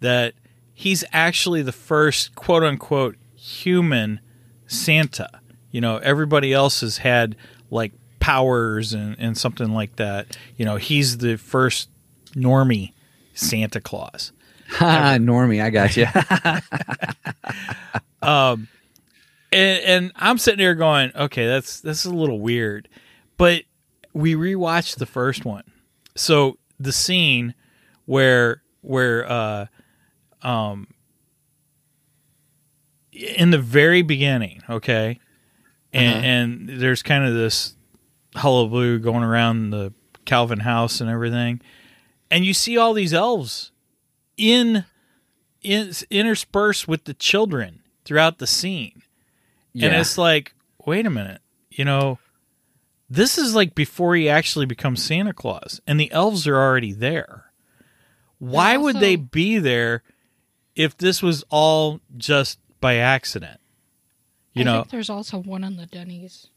[0.00, 0.34] That
[0.72, 4.20] he's actually the first quote unquote human
[4.66, 5.40] Santa.
[5.70, 7.36] You know, everybody else has had
[7.70, 10.36] like powers and, and something like that.
[10.56, 11.88] You know, he's the first
[12.34, 12.92] normie
[13.34, 14.32] Santa Claus.
[14.78, 16.06] Ha, Normie, I got you.
[19.50, 22.86] and, and I'm sitting there going, okay, that's that's a little weird,
[23.38, 23.62] but
[24.12, 25.64] we rewatched the first one,
[26.14, 27.54] so the scene
[28.04, 29.66] where where uh
[30.42, 30.86] um
[33.12, 35.18] in the very beginning, okay,
[35.94, 37.74] and, and there's kind of this
[38.36, 39.94] hullabaloo going around the
[40.26, 41.60] Calvin house and everything,
[42.30, 43.72] and you see all these elves
[44.38, 44.84] in
[45.62, 49.02] in interspersed with the children throughout the scene.
[49.74, 50.54] And it's like,
[50.86, 52.18] wait a minute, you know,
[53.08, 57.52] this is like before he actually becomes Santa Claus, and the elves are already there.
[58.38, 60.02] Why would they be there
[60.74, 63.60] if this was all just by accident?
[64.52, 66.48] You I know, think there's also one in the Denny's.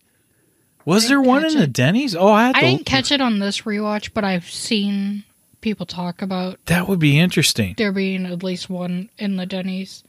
[0.86, 1.68] was there one catch in the.
[1.68, 2.16] Denny's?
[2.16, 5.24] Oh, I, had I to, didn't catch it on this rewatch, but I've seen
[5.62, 7.76] people talk about that would be interesting.
[7.78, 10.03] there being at least one in the Denny's.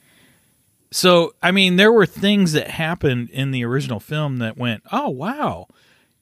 [0.90, 5.08] So, I mean, there were things that happened in the original film that went, "Oh,
[5.08, 5.68] wow.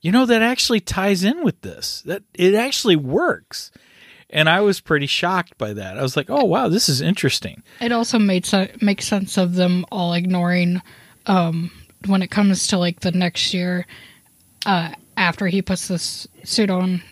[0.00, 2.02] You know that actually ties in with this.
[2.02, 3.70] That it actually works."
[4.32, 5.98] And I was pretty shocked by that.
[5.98, 9.54] I was like, "Oh, wow, this is interesting." It also made se- make sense of
[9.54, 10.82] them all ignoring
[11.26, 11.72] um,
[12.06, 13.86] when it comes to like the next year
[14.66, 17.02] uh, after he puts this suit on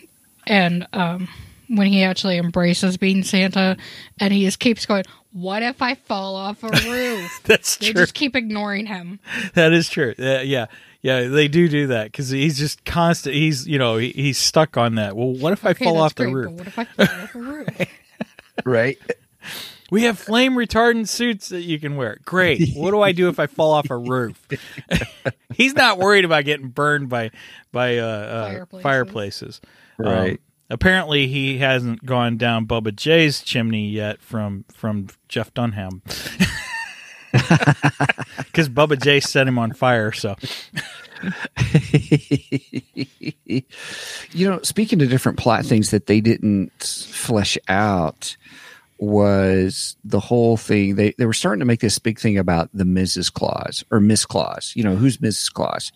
[0.47, 1.27] and um,
[1.69, 3.77] when he actually embraces being Santa
[4.19, 8.01] and he just keeps going, "What if I fall off a roof?" That's they true.
[8.03, 9.19] just keep ignoring him.
[9.53, 10.13] That is true.
[10.19, 10.65] Uh, yeah.
[11.01, 14.75] Yeah, they do do that cuz he's just constant he's, you know, he, he's stuck
[14.75, 15.15] on that.
[15.15, 16.51] Well, what if I Okay, fall that's off the roof?
[16.51, 17.69] What if I fall off a roof?
[18.65, 18.97] right?
[19.91, 22.19] We have flame retardant suits that you can wear.
[22.23, 22.75] Great.
[22.75, 24.47] What do I do if I fall off a roof?
[25.55, 27.31] He's not worried about getting burned by
[27.71, 28.83] by uh, uh, Fireplaces.
[28.83, 29.61] fireplaces.
[29.97, 30.41] Um, Right.
[30.69, 36.01] Apparently, he hasn't gone down Bubba J's chimney yet from from Jeff Dunham.
[37.31, 40.11] Because Bubba J set him on fire.
[40.11, 40.35] So
[44.31, 48.35] you know, speaking of different plot things that they didn't flesh out
[48.99, 50.95] was the whole thing.
[50.95, 53.31] They they were starting to make this big thing about the Mrs.
[53.31, 54.73] Claus or Miss Claus.
[54.75, 55.51] You know, who's Mrs.
[55.51, 55.91] Claus?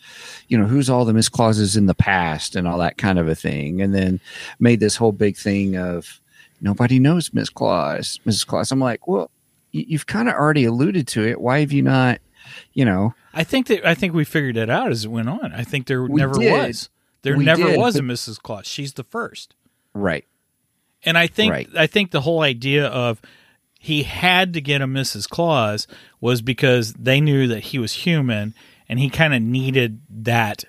[0.47, 3.28] You know, who's all the Miss Clauses in the past and all that kind of
[3.28, 3.82] a thing.
[3.82, 4.20] And then
[4.60, 6.22] made this whole big thing of
[6.62, 8.47] nobody knows Miss Claus, Mrs.
[8.47, 8.72] Claus.
[8.72, 9.30] I'm like, well,
[9.72, 11.41] you, you've kind of already alluded to it.
[11.41, 12.20] Why have you not?
[12.74, 15.54] You know, I think that I think we figured it out as it went on.
[15.54, 16.51] I think there never did.
[16.51, 16.89] was.
[17.22, 18.41] There We never did, was a Mrs.
[18.41, 18.68] Claus.
[18.68, 19.56] She's the first.
[19.93, 20.26] right?
[21.06, 21.70] And I think Right.
[21.78, 23.22] I think the whole idea of
[23.80, 25.28] he had to get a Mrs.
[25.28, 25.88] Claus
[26.22, 28.54] was because they knew that he was human
[28.88, 30.64] and he kind of needed that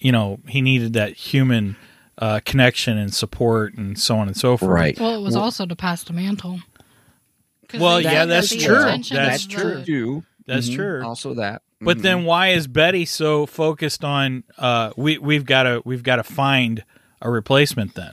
[0.00, 1.76] you know, he needed that human
[2.16, 4.70] uh, connection and support and so on and so forth.
[4.72, 4.98] Right.
[4.98, 6.60] Well, it was also to pass the mantle.
[7.78, 8.82] Well, they yeah, that's true.
[9.10, 9.74] That's true.
[9.76, 10.24] the- Too.
[10.46, 10.74] That's Mhm.
[10.74, 11.04] true.
[11.04, 11.62] Also that.
[11.80, 12.02] But Mhm.
[12.02, 16.24] then why is Betty so focused on uh we we've got to we've got to
[16.24, 16.82] find
[17.22, 18.12] a replacement then?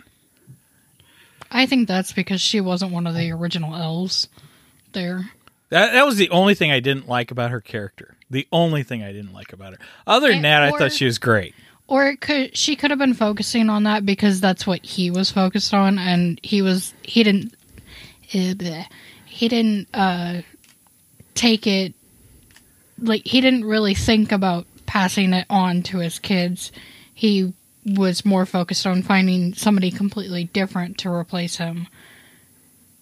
[1.51, 4.27] I think that's because she wasn't one of the original elves
[4.93, 5.31] there.
[5.69, 8.15] That that was the only thing I didn't like about her character.
[8.29, 9.79] The only thing I didn't like about her.
[10.05, 11.53] Other than And- that, I or- thought she was great.
[11.89, 15.31] Or it could she could have been focusing on that because that's what he was
[15.31, 17.53] focused on, and he was he didn't
[18.33, 18.83] eh,
[19.25, 20.41] he didn't uh,
[21.33, 21.93] take it
[23.01, 26.73] like he didn't really think about passing it on to his kids.
[27.13, 27.53] He
[27.95, 31.87] was more focused on finding somebody completely different to replace him,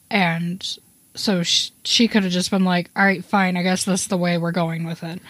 [0.10, 0.78] and
[1.16, 3.58] so sh- she could have just been like, "All right, fine.
[3.58, 5.22] I guess that's the way we're going with it."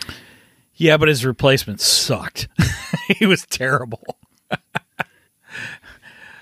[0.75, 2.47] Yeah, but his replacement sucked.
[3.17, 4.17] he was terrible.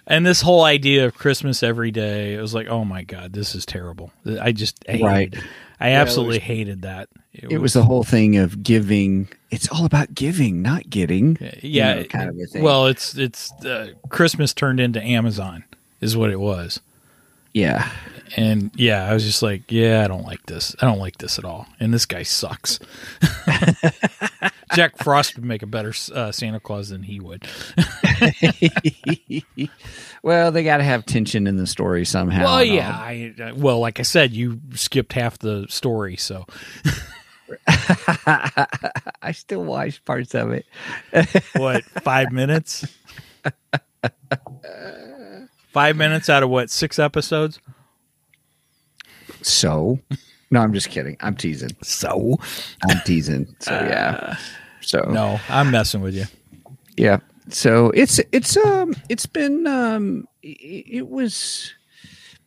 [0.07, 3.53] and this whole idea of Christmas every day, it was like, oh my god, this
[3.55, 4.11] is terrible.
[4.41, 5.33] I just hated Right.
[5.33, 5.43] it.
[5.79, 7.09] I it absolutely was- hated that.
[7.33, 9.27] It was the whole thing of giving.
[9.49, 11.37] It's all about giving, not getting.
[11.61, 12.63] yeah, you know, kind of a thing.
[12.63, 15.63] Well, it's it's uh, Christmas turned into Amazon
[16.01, 16.79] is what it was.
[17.53, 17.87] Yeah,
[18.35, 20.75] And yeah, I was just like, yeah, I don't like this.
[20.81, 21.67] I don't like this at all.
[21.79, 22.79] And this guy sucks.
[24.73, 27.47] Jack Frost would make a better uh, Santa Claus than he would.
[30.23, 32.43] well, they got to have tension in the story somehow.
[32.43, 32.89] Well, yeah.
[32.89, 36.47] I, uh, well, like I said, you skipped half the story, so
[37.67, 40.65] I still watch parts of it.
[41.55, 41.83] what?
[41.83, 42.85] Five minutes?
[45.71, 46.69] Five minutes out of what?
[46.69, 47.59] Six episodes?
[49.41, 49.99] So,
[50.51, 51.17] no, I'm just kidding.
[51.19, 51.75] I'm teasing.
[51.81, 52.37] So
[52.87, 53.55] I'm teasing.
[53.59, 54.37] So yeah.
[54.81, 56.25] So no, I'm messing with you.
[56.95, 57.19] Yeah.
[57.49, 61.73] So it's it's um it's been um it, it was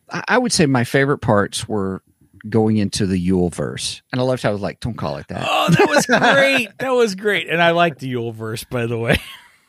[0.09, 2.01] I would say my favorite parts were
[2.49, 5.27] going into the Yule verse, and I loved how I was like, "Don't call it
[5.29, 6.69] that." Oh, that was great.
[6.79, 7.49] that was great.
[7.49, 9.17] And I like the Yule verse, by the way.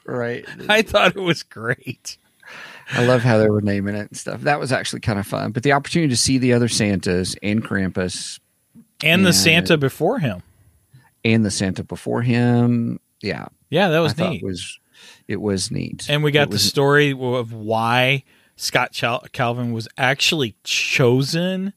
[0.06, 0.44] right.
[0.68, 2.16] I thought it was great.
[2.92, 4.40] I love how they were naming it and stuff.
[4.42, 5.52] That was actually kind of fun.
[5.52, 8.40] But the opportunity to see the other Santas and Krampus
[9.04, 10.42] And the Santa before him.
[11.24, 14.42] and the Santa before him, yeah, Yeah, that was I neat.
[14.42, 14.78] was
[15.26, 16.06] it was neat.
[16.08, 18.24] and we got It the story of why
[18.56, 21.74] Scott Chal- Calvin was actually chosen.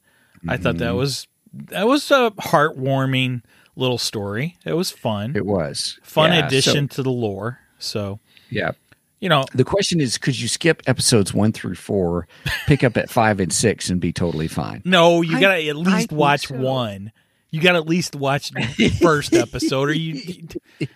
[0.47, 0.83] I thought Mm-hmm.
[0.83, 3.43] that was that was a heartwarming
[3.75, 4.57] little story.
[4.65, 5.35] It was fun.
[5.35, 7.59] It was fun Yeah, addition so- to the lore.
[7.79, 8.19] So,
[8.49, 8.71] yeah.
[9.19, 12.27] you know, The question is, could you skip episodes one through four,
[12.67, 14.81] pick up at five and six, and be totally fine?
[14.85, 16.55] no, you I- got to at least think watch so.
[16.57, 17.11] one.
[17.49, 20.47] You got to at least watch the first episode or you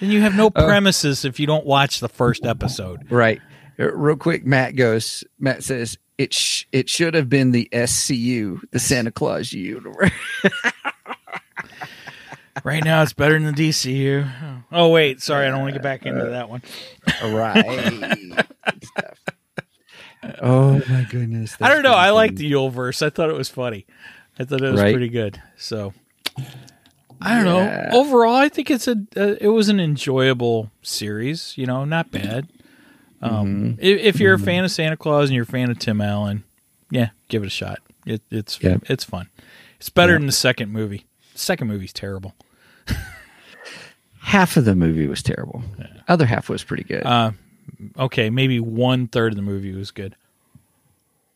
[0.00, 0.64] Then you have no Uh.
[0.66, 3.10] premises if you don't watch the first episode.
[3.10, 3.40] Right.
[3.78, 5.24] Uh, Real quick, Matt goes.
[5.38, 6.34] Matt says it.
[6.34, 10.10] Sh- it should have been the SCU, the Santa Claus universe.
[12.64, 14.28] Right now, it's better than the DCU.
[14.70, 16.60] Oh wait, sorry, I don't want to get back into that one.
[17.24, 18.44] right.
[20.42, 21.56] Oh my goodness!
[21.62, 21.94] I don't know.
[21.94, 23.00] I pretty like the Yule verse.
[23.00, 23.86] I thought it was funny.
[24.38, 24.92] I thought it was Right.
[24.92, 25.40] pretty good.
[25.56, 25.94] So
[27.22, 27.88] I don't Yeah.
[27.90, 27.98] know.
[27.98, 31.54] Overall, I think it's a uh, it was an enjoyable series.
[31.56, 32.48] You know, not bad.
[33.22, 33.78] Um, Mm-hmm.
[33.80, 36.42] if, you're a fan of Santa Claus and you're a fan of Tim Allen,
[36.90, 37.80] yeah, give it a shot.
[38.06, 38.78] It, it's Yeah.
[38.88, 39.28] it's fun.
[39.78, 40.18] It's better Yeah.
[40.18, 41.04] than the second movie.
[41.34, 42.34] The second movie's terrible.
[44.20, 45.62] half of the movie was terrible.
[46.08, 47.04] Other half was pretty good.
[47.04, 47.32] Uh,
[47.98, 50.16] okay, maybe one third of the movie was good.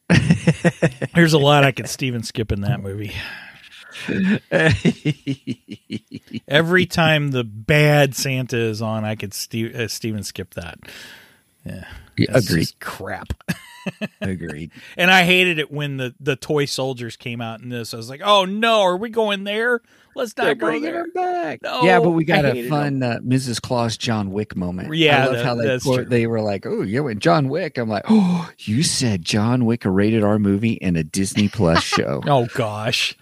[1.15, 3.13] There's a lot I could Steven skip in that movie.
[6.49, 10.79] Every time the bad Santa is on, I could Steve, uh, Steven skip that.
[11.65, 11.85] Yeah,
[12.29, 12.69] agreed.
[12.81, 13.33] crap.
[14.21, 14.71] Agreed.
[14.97, 17.93] And I hated it when the the toy soldiers came out in this.
[17.93, 19.83] I was like, oh no, are we going there?
[20.17, 21.07] Let's not They're go there.
[21.15, 21.61] back.
[21.63, 23.61] No, yeah, but we got a fun uh, Mrs.
[23.61, 24.95] Claus John Wick moment.
[24.95, 26.05] Yeah, I love that- how they that's quote- true.
[26.07, 29.85] they were like, "Oh, yeah, when John Wick." I'm like, "Oh, you said John Wick
[29.85, 33.17] a rated R movie and a Disney Plus show." Oh gosh.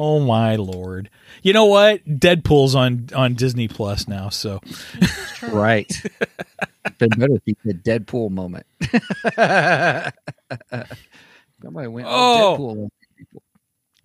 [0.00, 1.10] Oh my lord.
[1.42, 2.04] You know what?
[2.04, 4.60] Deadpool's on on Disney Plus now, so
[5.42, 5.90] right.
[6.98, 8.64] Been better if he said Deadpool moment.
[11.60, 12.56] Somebody went, Oh.
[12.56, 12.90] "Oh, Deadpool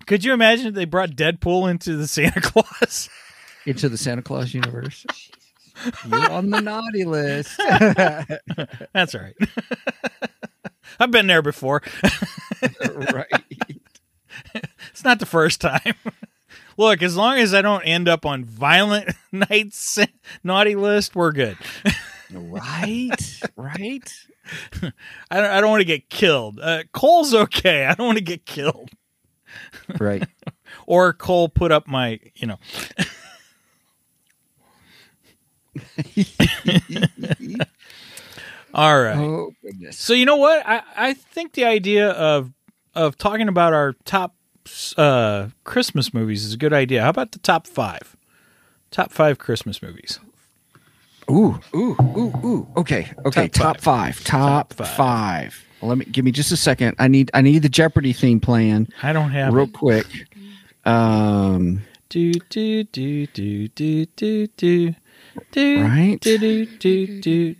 [0.08, 3.08] could you imagine if they brought Deadpool into the Santa Claus?
[3.68, 5.06] into the Santa Claus universe."
[6.10, 7.56] You're on the naughty list.
[8.94, 9.36] That's all right.
[11.00, 11.84] I've been there before.
[13.12, 13.43] right.
[14.94, 15.96] It's not the first time.
[16.78, 19.98] Look, as long as I don't end up on violent nights
[20.44, 21.58] naughty list, we're good.
[22.32, 23.41] Right.
[23.56, 24.14] Right.
[25.32, 26.60] I don't, I don't want to get killed.
[26.62, 27.86] Uh, Cole's okay.
[27.86, 28.91] I don't want to get killed.
[30.00, 30.28] Right.
[30.86, 32.60] Or Cole put up my, you know.
[38.76, 39.18] All right.
[39.18, 39.98] Oh goodness.
[39.98, 40.64] So you know what?
[40.68, 42.52] I, I think the idea of
[42.96, 44.33] of talking about our top
[44.97, 47.01] uh, Christmas movies is a good idea.
[47.03, 48.16] How about the top five?
[48.91, 50.20] Top five Christmas movies.
[51.32, 52.68] Ooh, ooh, ooh, ooh.
[52.78, 53.47] Okay, okay.
[53.47, 54.24] Top Top, five.
[54.24, 54.89] Top, Top five.
[54.95, 55.64] five.
[55.82, 56.95] Well, let me give me just a second.
[56.99, 59.74] I need I need the Jeopardy theme playing I don't have real it.
[59.74, 60.05] quick.
[60.86, 64.95] Um, Do do do do do do do
[65.51, 66.18] do Right.
[66.22, 67.55] do do do do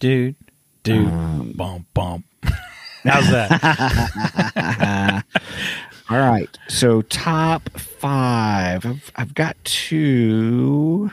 [0.00, 0.34] do
[0.82, 2.24] do Um, bump bump.
[3.04, 5.24] How's that?
[6.10, 6.48] all right.
[6.68, 8.84] So top five.
[8.84, 11.10] I've I've got two.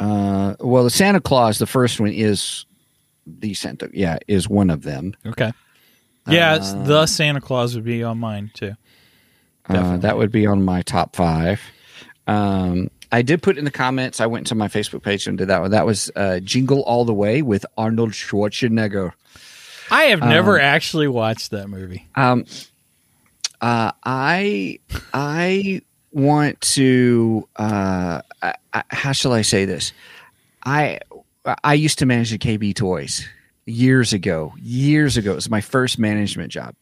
[0.00, 2.66] Uh, well, the Santa Claus, the first one is
[3.26, 3.88] the Santa.
[3.92, 5.14] Yeah, is one of them.
[5.24, 5.52] Okay.
[6.28, 8.74] Yeah, Uh, the Santa Claus would be on mine too.
[9.68, 11.60] Uh, that would be on my top five.
[12.26, 14.20] Um, I did put in the comments.
[14.20, 15.70] I went to my Facebook page and did that one.
[15.70, 19.12] That was uh, "Jingle All the Way" with Arnold Schwarzenegger.
[19.90, 22.08] I have never actually watched that movie.
[22.14, 22.44] Um,
[23.60, 24.78] uh, I
[25.12, 25.82] I
[26.12, 27.48] want to.
[27.56, 29.92] Uh, I, I, how shall I say this?
[30.64, 31.00] I
[31.62, 33.26] I used to manage the KB Toys
[33.66, 34.54] years ago.
[34.60, 36.74] Years ago, it was my first management job.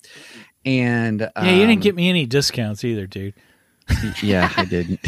[0.65, 3.35] And Yeah, you um, didn't get me any discounts either, dude.
[4.23, 5.01] Yeah, I didn't.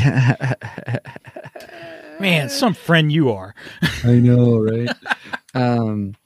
[2.20, 3.55] Man, some friend you are.
[4.03, 4.90] I know, right?
[5.55, 6.16] um,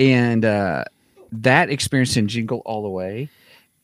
[0.00, 0.84] and uh,
[1.30, 3.28] that experience in Jingle All the Way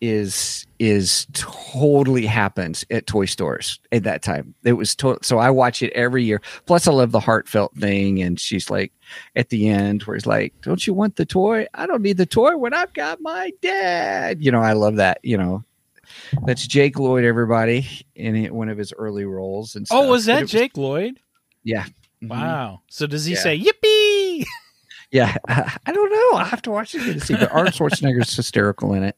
[0.01, 4.55] is is totally happens at toy stores at that time.
[4.63, 6.43] It was to- so I watch it every year.
[6.67, 8.93] Plus, I love the heartfelt thing, and she's like
[9.37, 11.67] at the end where he's like, "Don't you want the toy?
[11.73, 15.19] I don't need the toy when I've got my dad." You know, I love that.
[15.23, 15.65] You know,
[16.45, 19.77] that's Jake Lloyd, everybody, in it, one of his early roles.
[19.77, 20.11] And Oh, stuff.
[20.11, 21.19] was that was- Jake Lloyd?
[21.65, 21.87] Yeah.
[22.23, 22.29] Mhm.
[22.29, 22.81] Wow.
[22.89, 23.41] So does he Yeah.
[23.41, 24.16] say yippee?
[25.13, 26.39] Yeah, I don't know.
[26.39, 27.35] I have to watch it to see.
[27.35, 29.17] But Arnold Schwarzenegger's hysterical in it.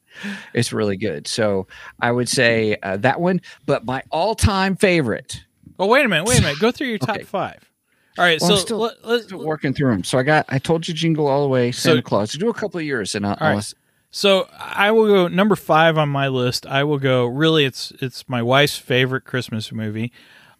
[0.53, 1.27] It's really good.
[1.27, 1.67] So
[1.99, 3.41] I would say uh, that one.
[3.65, 5.43] But my all-time favorite.
[5.79, 6.27] Oh, wait a minute.
[6.27, 6.59] Wait a minute.
[6.59, 7.23] Go through your top Okay.
[7.23, 7.69] five.
[8.17, 8.39] All right.
[8.41, 10.03] Well, I'm so still- let, let, Still working through them.
[10.03, 10.45] So I got.
[10.49, 12.33] I told you, Jingle All the Way, Santa So- Claus.
[12.33, 13.37] Do a couple of years, and I'll.
[13.39, 13.55] All right.
[13.55, 13.63] I'll
[14.11, 16.65] So I will go number five on my list.
[16.65, 17.25] I will go.
[17.25, 20.11] Really, it's it's my wife's favorite Christmas movie,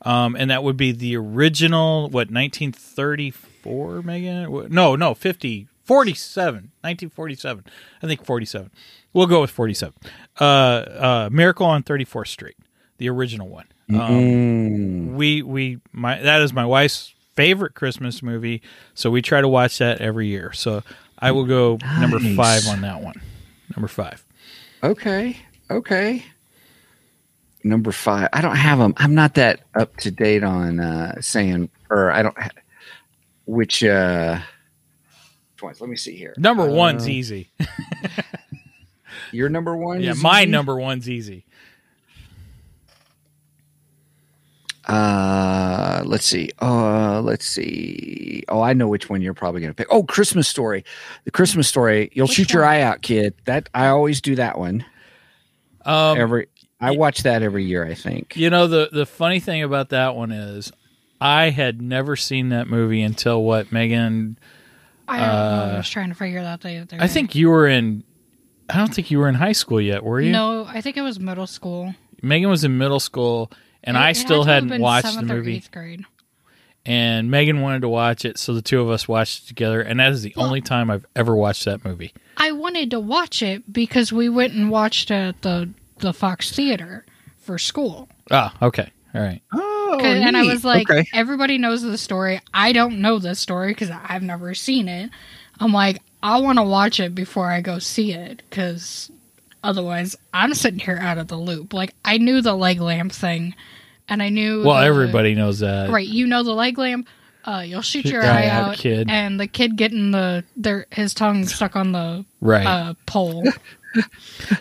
[0.04, 2.04] um, and that would be the original.
[2.04, 4.70] What 1934, Megan?
[4.70, 7.64] No, no, 50, 47, 1947.
[8.02, 8.72] I think 47.
[9.14, 9.94] We'll go with 47.
[10.40, 12.58] Uh, uh, Miracle on 34th Street,
[12.98, 13.66] the original one.
[13.92, 18.62] Um, we we my that is my wife's favorite Christmas movie,
[18.94, 20.54] so we try to watch that every year.
[20.54, 20.84] So
[21.18, 23.20] I will go number five on that one.
[23.76, 24.24] Number five.
[24.84, 25.38] Okay.
[25.72, 26.24] Okay.
[27.64, 28.30] Number five.
[28.32, 28.94] I don't have them.
[28.98, 32.38] I'm not that up to date on uh, saying, or I don't.
[32.38, 32.50] Ha-
[33.50, 34.40] which uh,
[35.54, 35.82] which ones?
[35.82, 36.34] Let me see here.
[36.38, 37.52] Number Uh, one's easy.
[39.32, 40.02] Your number one.
[40.02, 40.52] Yeah, my easy?
[40.52, 41.46] number one's easy.
[44.88, 46.50] Uh, let's see.
[46.60, 48.44] Uh, let's see.
[48.50, 49.88] Oh, I know which one you're probably going to pick.
[49.92, 50.84] Oh, Christmas Story.
[51.26, 52.10] The Christmas Story.
[52.14, 53.36] You'll Which shoot your eye out, kid.
[53.46, 54.84] That I always do that one
[55.86, 56.48] Um, every.
[56.82, 57.86] I watch that every year.
[57.86, 58.36] I think.
[58.38, 60.72] you know the the funny thing about that one is,
[61.22, 64.38] I had never seen that movie until what Megan.
[65.08, 65.74] I don't know.
[65.74, 67.14] I was trying to figure that the other Uh, I day.
[67.14, 68.04] think you were in.
[68.70, 70.32] I don't think you were in high school yet, were you?
[70.32, 71.96] No, I think it was middle school.
[72.22, 73.52] Megan was in middle school,
[73.84, 75.56] and It- I it had still hadn't been watched the seventh or movie.
[75.56, 76.06] eighth grade.
[76.86, 79.82] And Megan wanted to watch it, so the two of us watched it together.
[79.82, 82.14] And that is the only time I've ever watched that movie.
[82.38, 86.52] I wanted to watch it because we went and watched it at the the Fox
[86.52, 87.06] Theater
[87.38, 88.08] for school.
[88.32, 89.42] Ah, okay, all right.
[89.54, 91.08] Oh, 'Cause- and I was like, okay.
[91.14, 92.42] everybody knows the story.
[92.54, 95.10] I don't know this story because I've never seen it.
[95.60, 99.12] I'm like, I want to watch it before I go see it because
[99.64, 101.74] otherwise I'm sitting here out of the loop.
[101.74, 103.56] Like, I knew the leg lamp thing
[104.08, 104.64] and I knew.
[104.64, 105.90] Well, the- everybody knows that.
[105.90, 106.08] Right.
[106.08, 107.08] You know the leg lamp.
[107.46, 109.10] Uh, you'll shoot Shoot your your eye eye out, out, kid.
[109.10, 112.66] and the kid getting the their his tongue stuck on the Right.
[112.66, 113.44] uh, pole.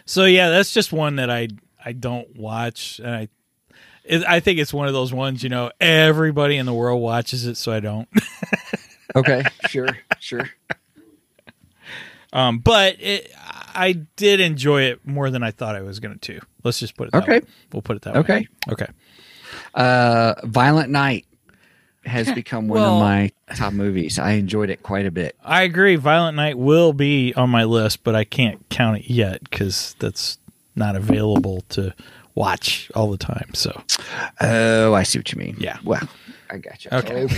[0.07, 1.49] So yeah, that's just one that I
[1.85, 3.29] I don't watch, and I
[4.09, 7.47] it, I think it's one of those ones you know everybody in the world watches
[7.47, 8.09] it, so I don't.
[9.17, 9.89] okay, sure,
[10.19, 10.49] sure.
[12.33, 16.41] Um, but it, I did enjoy it more than I thought I was going to.
[16.63, 17.39] Let's just put it that Okay.
[17.41, 17.47] way.
[17.73, 18.41] We'll put it that Okay.
[18.41, 18.49] way.
[18.73, 18.87] Okay.
[19.75, 21.25] Uh, Violent Night
[22.05, 24.19] has become one Well- of my top movies.
[24.19, 25.37] I enjoyed it quite a bit.
[25.43, 25.97] I agree.
[25.97, 30.39] Violent Night will be on my list, but I can't count it yet because that's
[30.77, 31.95] not available to
[32.39, 33.51] watch all the time.
[33.55, 33.83] So
[34.41, 35.57] Oh, I see what you mean.
[35.59, 35.79] Yeah.
[35.85, 36.09] Well,
[36.51, 36.91] I got you.
[36.93, 37.23] Okay.
[37.23, 37.29] I'll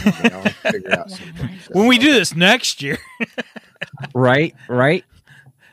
[0.70, 1.50] figure out something.
[1.72, 2.98] when we do this next year,
[4.14, 5.04] Right, right.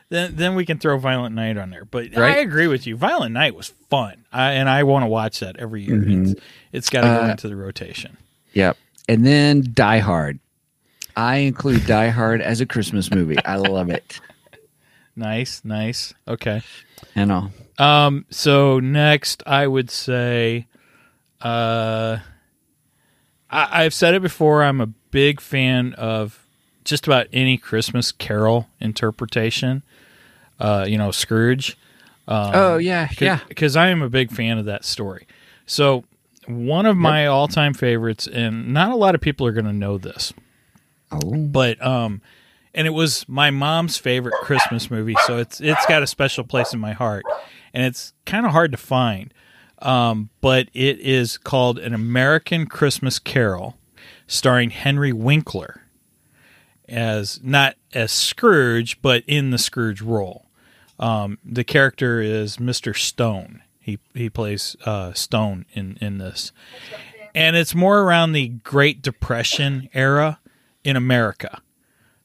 [0.08, 1.84] then then we can throw Violent Night on there.
[1.84, 2.96] But I agree with you.
[2.96, 5.98] Violent Night was fun, I, and I want to watch that every year.
[5.98, 6.30] Mhm.
[6.32, 6.40] It's,
[6.72, 8.16] it's got to go Uh, into the rotation.
[8.54, 8.76] Yep.
[9.08, 10.38] And then Die Hard.
[11.16, 13.36] I include Die Hard as a Christmas movie.
[13.44, 14.20] I love it.
[15.16, 16.14] Nice, nice.
[16.28, 16.62] Okay.
[17.16, 17.50] I know.
[17.78, 18.26] Um.
[18.30, 20.66] So next, I would say,
[21.40, 22.18] uh,
[23.50, 24.62] I, I've said it before.
[24.64, 26.44] I'm a big fan of
[26.84, 29.82] just about any Christmas Carol interpretation.
[30.58, 31.76] Uh, you know, Scrooge.
[32.26, 33.40] Um, oh yeah, yeah.
[33.48, 35.26] because I am a big fan of that story.
[35.66, 36.04] So
[36.46, 39.98] one of my all-time favorites, and not a lot of people are going to know
[39.98, 40.32] this,
[41.10, 42.20] Oh, but um,
[42.74, 46.74] and it was my mom's favorite Christmas movie, so it's it's got a special place
[46.74, 47.24] in my heart,
[47.72, 49.32] and it's kind of hard to find.
[49.80, 53.76] Um, but it is called An American Christmas Carol,
[54.26, 55.82] starring Henry Winkler
[56.88, 60.46] as not as Scrooge, but in the Scrooge role.
[60.98, 62.96] Um, the character is Mr.
[62.96, 63.62] Stone.
[63.78, 66.52] He he plays uh, Stone in in this,
[67.34, 70.40] and it's more around the Great Depression era
[70.82, 71.60] in America.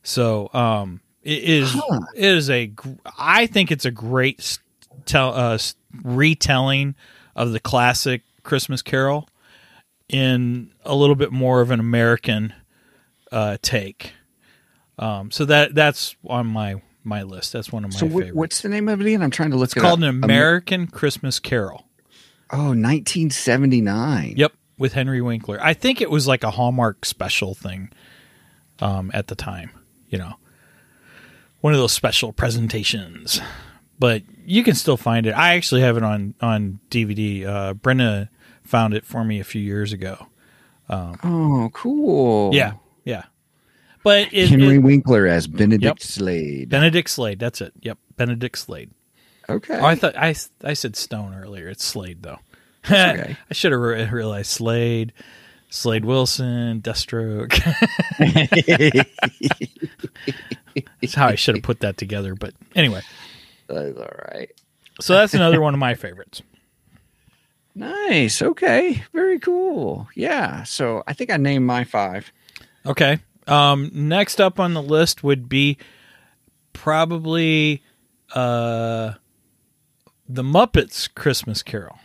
[0.02, 1.76] So um, it is
[2.16, 2.72] it is a
[3.18, 4.60] I think it's a great
[5.06, 5.58] tell uh,
[6.04, 6.96] retelling
[7.36, 9.28] of the classic Christmas Carol
[10.10, 12.54] in a little bit more of an American
[13.32, 14.14] uh, take.
[15.00, 17.54] Um, so that that's on my my list.
[17.54, 18.34] That's one of my So favorites.
[18.34, 19.22] what's the name of it again?
[19.22, 20.10] I'm trying to look it's it called up.
[20.10, 21.88] an American Christmas Carol.
[22.52, 24.36] Oh, 1979.
[24.38, 25.58] Yep, with Henry Winkler.
[25.62, 27.90] I think it was like a Hallmark special thing
[28.80, 29.72] um, at the time.
[30.10, 30.34] You know,
[31.62, 33.42] one of those special presentations.
[34.04, 35.32] But you can still find it.
[35.32, 37.46] I actually have it on on DVD.
[37.48, 38.30] Uh, Brenda
[38.62, 40.28] found it for me a few years ago.
[40.90, 42.54] Oh, cool.
[42.54, 42.74] Yeah,
[43.06, 43.24] yeah.
[44.04, 46.00] But it, Henry it- Winkler as Benedict Yep.
[46.02, 46.70] Slade.
[46.70, 47.40] Benedict Slade.
[47.40, 47.72] That's it.
[47.80, 48.92] Yep, Benedict Slade.
[49.48, 49.80] Okay.
[49.80, 50.36] Oh, I thought I
[50.66, 51.70] I said Stone earlier.
[51.70, 52.40] It's Slade though.
[52.86, 53.38] okay.
[53.50, 55.14] I should have re- realized Slade,
[55.70, 57.54] Slade Wilson, Deathstroke.
[61.02, 62.36] That's how I should have put that together.
[62.36, 63.00] But anyway,
[63.74, 64.50] That's all right.
[65.02, 66.42] so that's another one of my favorites.
[67.76, 68.44] Nice.
[68.44, 69.04] Okay.
[69.14, 70.08] Very cool.
[70.16, 70.62] Yeah.
[70.62, 72.32] So I think I named my five.
[72.86, 73.18] Okay.
[73.48, 75.80] Um, next up on the list would be
[76.74, 77.82] probably
[78.36, 79.14] uh,
[80.30, 81.98] the Muppets Christmas Carol.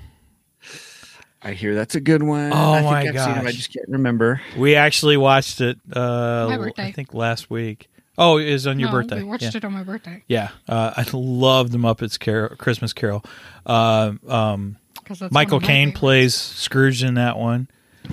[1.42, 2.50] I hear that's a good one.
[2.52, 4.40] Oh, I think my I've seen it, I just can't remember.
[4.56, 5.78] We actually watched it.
[5.92, 7.88] Uh, My I think last week.
[8.18, 9.16] Oh, it was on your No, birthday.
[9.18, 9.50] We watched yeah.
[9.54, 13.24] it on my birthday Yeah, uh, I love the Muppets Carol, Christmas Carol.
[13.64, 17.68] Uh, um, 'cause that's Michael one of my Caine plays Scrooge in that one,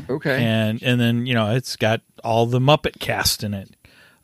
[0.10, 0.44] Okay.
[0.44, 3.70] and and then you know it's got all the Muppet cast in it.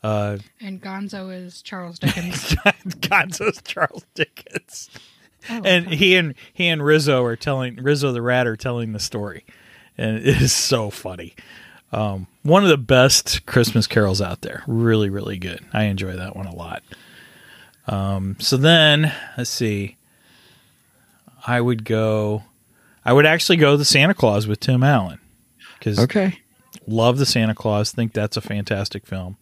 [0.04, 2.56] Uh, and Gonzo is Charles Dickens.
[3.02, 4.90] Gonzo's Charles Dickens,
[5.50, 5.94] I and that.
[5.96, 9.46] he and he and Rizzo are telling Rizzo the Rat are telling the story,
[9.98, 11.36] and it is so funny.
[11.92, 14.64] Um, one of the best Christmas carols out there.
[14.68, 15.60] Really, really good.
[15.74, 16.84] I enjoy that one a lot.
[17.88, 19.98] Um, so then let's see.
[21.46, 22.44] I would go.
[23.04, 25.20] I would actually go the Santa Claus with Tim Allen
[25.80, 26.40] because okay.
[26.88, 27.92] love the Santa Claus.
[27.92, 29.38] Think that's a fantastic film.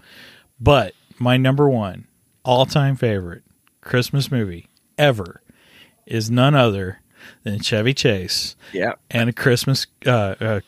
[0.59, 2.07] But my number one
[2.43, 3.43] all time favorite
[3.81, 5.41] Christmas movie ever
[6.05, 7.01] is none other
[7.43, 8.93] than Chevy Chase Yeah.
[9.11, 10.59] and a Christmas uh, uh,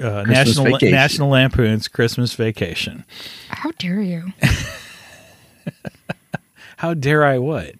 [0.00, 0.90] uh, National Vacation.
[0.90, 3.04] National Lampoon's Christmas Vacation.
[3.48, 4.32] How dare you?
[6.76, 7.74] How dare I what?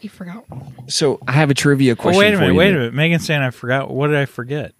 [0.00, 0.44] You forgot.
[0.88, 2.18] So I have a trivia Oh, question.
[2.18, 2.58] wait a for minute, you.
[2.58, 2.94] wait a minute.
[2.94, 3.90] Megan saying I forgot.
[3.90, 4.74] What did I forget?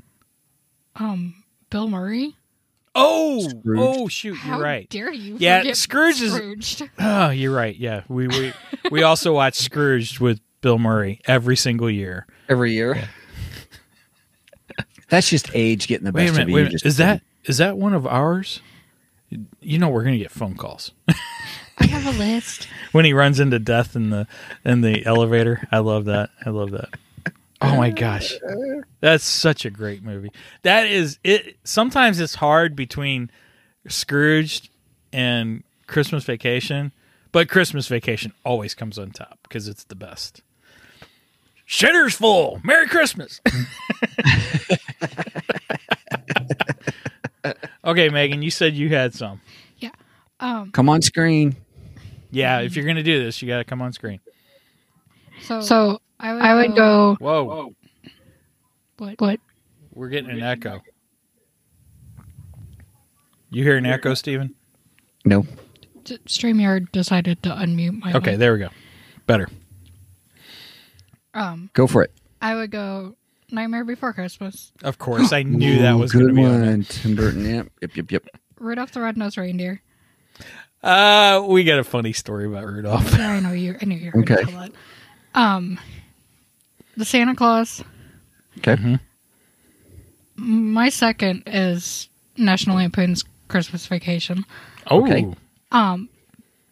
[0.96, 2.34] Um, Bill Murray.
[2.94, 3.78] Oh, Scrooge.
[3.80, 4.88] oh shoot, How you're right.
[4.90, 5.36] dare you?
[5.38, 6.82] Yeah, forget Scrooge is- Scrooged.
[6.98, 7.76] Oh, you're right.
[7.76, 8.52] Yeah, we we
[8.90, 12.26] we also watch Scrooge with Bill Murray every single year.
[12.48, 13.08] Every year.
[15.08, 16.54] That's just age getting the Wait a best minute, of you.
[16.54, 16.72] wait a minute.
[16.72, 18.60] just Is that is that one of ours?
[19.60, 20.92] You know we're gonna get phone calls
[21.80, 22.66] I have a list.
[22.92, 24.26] when he runs into death in the
[24.64, 25.66] in the elevator.
[25.70, 26.30] I love that.
[26.44, 26.90] I love that.
[27.60, 28.34] Oh my gosh,
[29.00, 30.30] that's such a great movie.
[30.62, 31.56] That is it.
[31.64, 33.30] Sometimes it's hard between
[33.88, 34.70] Scrooge
[35.12, 36.92] and Christmas Vacation,
[37.32, 40.42] but Christmas Vacation always comes on top because it's the best.
[41.68, 42.60] Shitter's full.
[42.64, 43.40] Merry Christmas.
[47.84, 49.40] okay, Megan, you said you had some.
[49.78, 49.90] Yeah.
[50.40, 50.70] Um.
[50.72, 51.56] Come on screen.
[52.30, 54.20] Yeah, if you're gonna do this, you got to come on screen.
[55.42, 57.16] So so I would I would go.
[57.20, 57.72] Whoa,
[58.98, 59.20] What?
[59.20, 59.40] What?
[59.94, 60.80] we're getting an echo.
[63.50, 64.54] You hear an echo, Steven?
[65.24, 65.46] No.
[66.04, 68.12] Streamyard decided to unmute my.
[68.12, 68.38] Okay, mic.
[68.40, 68.68] there we go.
[69.26, 69.48] Better.
[71.38, 71.70] Um.
[71.74, 72.12] Go for it.
[72.42, 73.14] I would go
[73.50, 74.72] Nightmare Before Christmas.
[74.82, 76.84] Of course, I knew that was good be on one.
[76.84, 77.44] Tim Burton.
[77.44, 77.68] Yep.
[77.82, 77.96] Yep.
[77.96, 78.10] Yep.
[78.12, 78.26] Yep.
[78.58, 79.80] Rudolph the Red-Nosed Reindeer.
[80.40, 80.44] it.
[80.82, 83.12] Uh, we got a funny story about Rudolph.
[83.16, 83.76] Yeah, I know you.
[83.80, 84.34] I knew you were Okay.
[84.34, 84.72] going to tell that.
[85.34, 85.78] Um,
[86.96, 87.82] the Santa Claus.
[88.58, 88.74] Okay.
[88.76, 88.94] Mm-hmm.
[90.36, 94.44] My second is National Lampoon's Christmas Vacation.
[94.88, 95.26] Oh, Okay.
[95.72, 96.08] Um,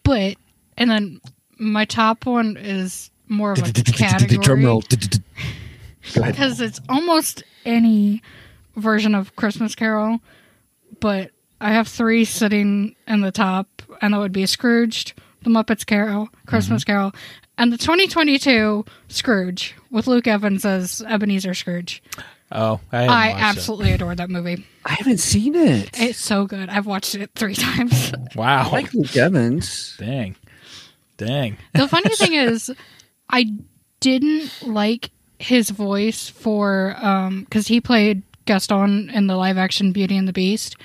[0.04, 0.36] but
[0.78, 1.20] and then
[1.58, 4.82] my top one is more of a category Drum roll.
[4.82, 6.34] Go ahead.
[6.34, 8.22] because it's almost any
[8.76, 10.20] version of Christmas Carol,
[11.00, 15.84] but I have three sitting in the top, and that would be Scrooged, The Muppets
[15.86, 16.92] Carol, Christmas mm-hmm.
[16.92, 17.12] Carol,
[17.58, 22.02] and the 2022 Scrooge with Luke Evans as Ebenezer Scrooge.
[22.52, 24.64] oh, I, I watched absolutely adore that movie.
[24.84, 25.90] I haven't seen it.
[25.98, 26.68] It's so good.
[26.68, 28.12] I've watched it three times.
[28.34, 29.96] Wow, I like Luke Evans.
[29.98, 30.36] dang,
[31.16, 31.56] dang.
[31.74, 32.70] The funny thing is,
[33.30, 33.46] I
[34.00, 40.16] didn't like his voice for um because he played Gaston in the live action Beauty
[40.16, 40.76] and the Beast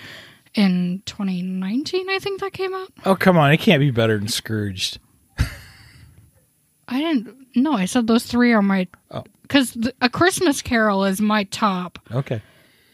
[0.55, 2.09] in 2019.
[2.09, 2.89] I think that came out.
[3.05, 4.99] Oh, come on, it can't be better than Scrooged.
[6.87, 7.35] I didn't.
[7.55, 9.23] No, I said those three are my Oh.
[9.43, 12.41] because A Christmas Carol is my top Okay,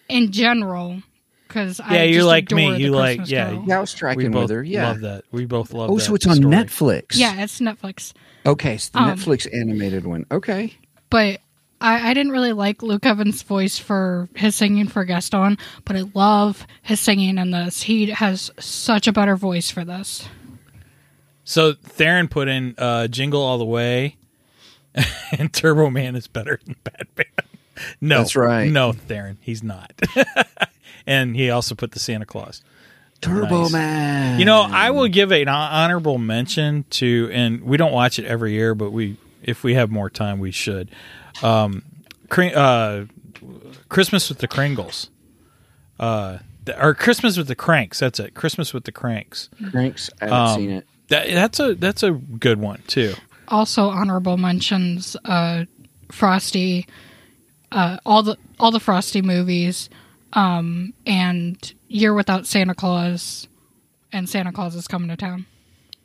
[0.09, 1.01] in general.
[1.47, 2.77] because Yeah, I you're like me.
[2.77, 3.65] You like- Christmas yeah, Carol.
[3.67, 4.63] Yeah, I was we tracking both with her.
[4.63, 4.89] Yeah.
[4.89, 5.23] love that.
[5.31, 5.89] We both love.
[5.89, 6.53] Oh, that so it's on story.
[6.53, 7.05] Netflix.
[7.17, 8.13] Yeah, it's Netflix.
[8.47, 10.25] Okay, so the Um, Netflix animated one.
[10.31, 10.73] Okay.
[11.09, 11.41] But
[11.81, 16.03] I, I didn't really like Luke Evans' voice for his singing for Gaston, but I
[16.13, 17.83] love his singing in this.
[17.83, 20.27] He has such a better voice for this.
[21.43, 24.15] So Theron put in uh, "Jingle All the Way,"
[25.37, 27.25] and Turbo Man is better than Batman.
[28.01, 28.71] No, That's right.
[28.71, 29.93] No, Theron, he's not.
[31.07, 32.63] and he also put the Santa Claus.
[33.21, 33.71] Turbo Nice.
[33.71, 34.39] Man.
[34.39, 38.53] You know, I will give an honorable mention to, and we don't watch it every
[38.53, 40.89] year, but we, if we have more time, we should.
[41.43, 41.83] Um,
[42.29, 43.05] Kring- uh,
[43.89, 45.09] Christmas with the Kringles,
[45.99, 47.99] uh, the- or Christmas with the Kranks.
[47.99, 48.33] That's it.
[48.33, 49.49] Christmas with the Kranks.
[49.71, 50.09] Kranks.
[50.21, 50.87] I haven't Um, seen it.
[51.09, 53.13] That, that's a that's a good one too.
[53.47, 55.63] Also, honorable mentions: uh,
[56.11, 56.85] Frosty,
[57.71, 59.89] uh, all the all the Frosty movies,
[60.33, 63.47] um, and Year Without Santa Claus,
[64.11, 65.45] and Santa Claus is Coming to Town.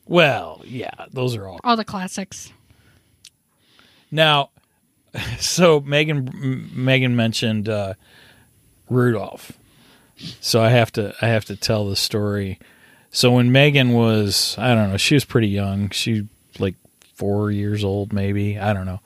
[0.06, 2.52] Well, yeah, those are all All the classics.
[4.10, 4.50] Now,
[5.38, 7.94] so Megan Megan mentioned uh,
[8.90, 9.52] Rudolph,
[10.40, 12.58] so I have to I have to tell the story.
[13.10, 16.74] So when Megan was I don't know she was pretty young she like
[17.14, 19.00] four years old maybe I don't know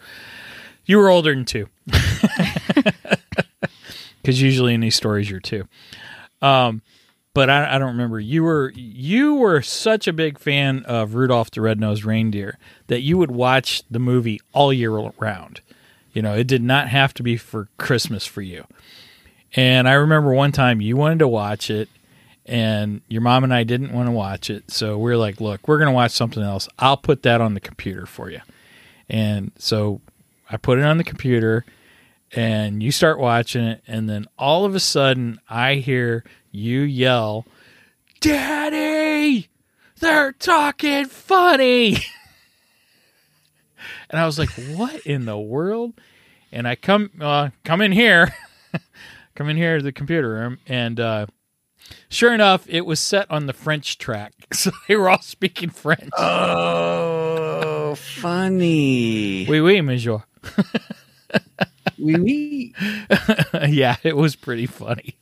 [0.87, 1.69] you were older than two
[4.27, 5.69] because usually in these stories you're two.
[6.43, 6.83] Um,
[7.33, 8.19] but I, I don't remember.
[8.19, 12.59] You were you were such a big fan of Rudolph the Red-Nosed Reindeer
[12.89, 15.61] that you would watch the movie all year round.
[16.13, 18.67] You know, it did not have to be for Christmas for you.
[19.55, 21.89] And I remember one time you wanted to watch it
[22.47, 24.73] and your mom and I didn't want to watch it.
[24.73, 26.69] So we are like, look, we're going to watch something else.
[26.81, 28.41] I'll put that on the computer for you.
[29.09, 30.01] And so
[30.51, 31.65] I put it on the computer
[32.33, 37.47] and you start watching it and then all of a sudden I hear you yell,
[38.21, 39.49] "Daddy,
[40.01, 41.95] they're talking funny."
[44.11, 45.95] and I was like, "What in the world?"
[46.53, 48.35] And I come uh, come in here.
[49.35, 51.27] come in here to the computer room and uh
[52.09, 56.11] Sure enough, it was set on the French track, so they were all speaking French.
[56.19, 59.47] Oh, funny.
[59.49, 60.23] Oui, oui, monsieur.
[61.99, 62.15] Oui,
[63.55, 63.69] oui.
[63.69, 65.17] yeah, it was pretty funny.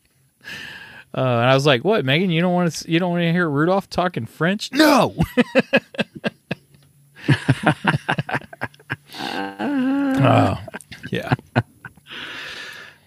[1.16, 2.30] Uh, and I was like, "What, Megan?
[2.30, 2.90] You don't want to?
[2.90, 4.72] You don't want to hear Rudolph talking French?
[4.72, 5.14] No."
[9.20, 10.60] oh,
[11.10, 11.34] yeah.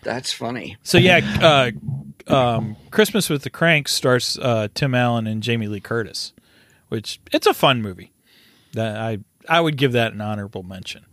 [0.03, 0.77] That's funny.
[0.83, 1.71] So yeah, uh,
[2.33, 6.31] um, Christmas with the Kranks stars uh, Tim Allen and Jamie Lee Curtis,
[6.87, 8.13] which it's a fun movie.
[8.71, 9.17] That I
[9.49, 11.05] I would give that an honorable mention.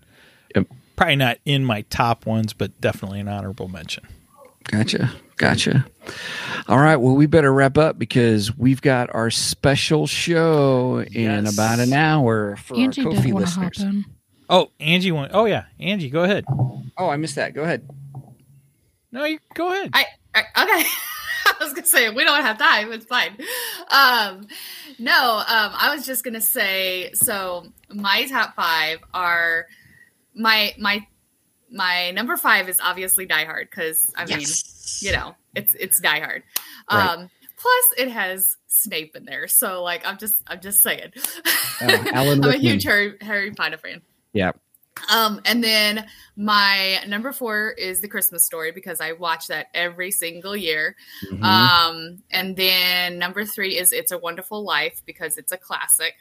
[0.94, 0.96] Yep.
[0.96, 4.06] Probably not in my top ones, but definitely an honorable mention.
[4.64, 5.12] Gotcha.
[5.36, 5.84] Gotcha.
[6.68, 6.96] All right.
[6.96, 11.52] Well, we better wrap up because we've got our special show in Yes.
[11.54, 14.04] about an hour for Angie our Ko-fi want to hop listeners.
[14.48, 15.32] Oh, Angie went.
[15.34, 16.44] Oh yeah, Angie, go ahead.
[16.96, 17.54] Oh, I missed that.
[17.54, 17.88] Go ahead.
[19.10, 19.90] No, you go ahead.
[19.92, 20.88] I, I okay.
[21.46, 22.92] I was gonna say we don't have time.
[22.92, 23.36] It's fine.
[23.90, 24.46] Um,
[24.98, 27.10] no, um, I was just gonna say.
[27.14, 29.66] So my top five are
[30.34, 31.06] my my
[31.70, 34.46] my number five is obviously Die Hard because I mean
[35.00, 36.42] you know it's it's Die Hard.
[36.90, 37.08] Right.
[37.08, 41.12] Um, plus it has Snape in there, so like I'm just I'm just saying.
[41.80, 44.02] Uh, I'm a huge Harry Harry Potter fan.
[44.32, 44.52] Yeah.
[45.10, 46.06] Um, and then
[46.36, 50.96] my number four is the Christmas story because I watch that every single year.
[51.30, 51.42] Mhm.
[51.42, 56.14] Um, and then number three is It's a Wonderful Life because it's a classic.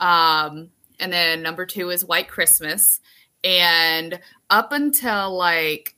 [0.00, 3.00] Um, and then number two is White Christmas.
[3.44, 5.94] And up until like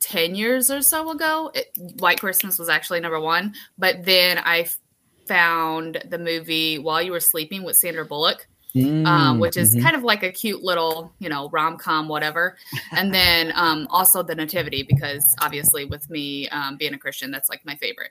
[0.00, 3.54] 10 years or so ago, it, White Christmas was actually number one.
[3.78, 4.78] But then I f-
[5.26, 9.82] found the movie While You Were Sleeping with Sandra Bullock Mm, um, which is mhm.
[9.82, 12.56] kind of like a cute little, you know, rom com, whatever.
[12.92, 17.48] And then um, also the Nativity, because obviously with me um, being a Christian, that's
[17.48, 18.10] like my favorite.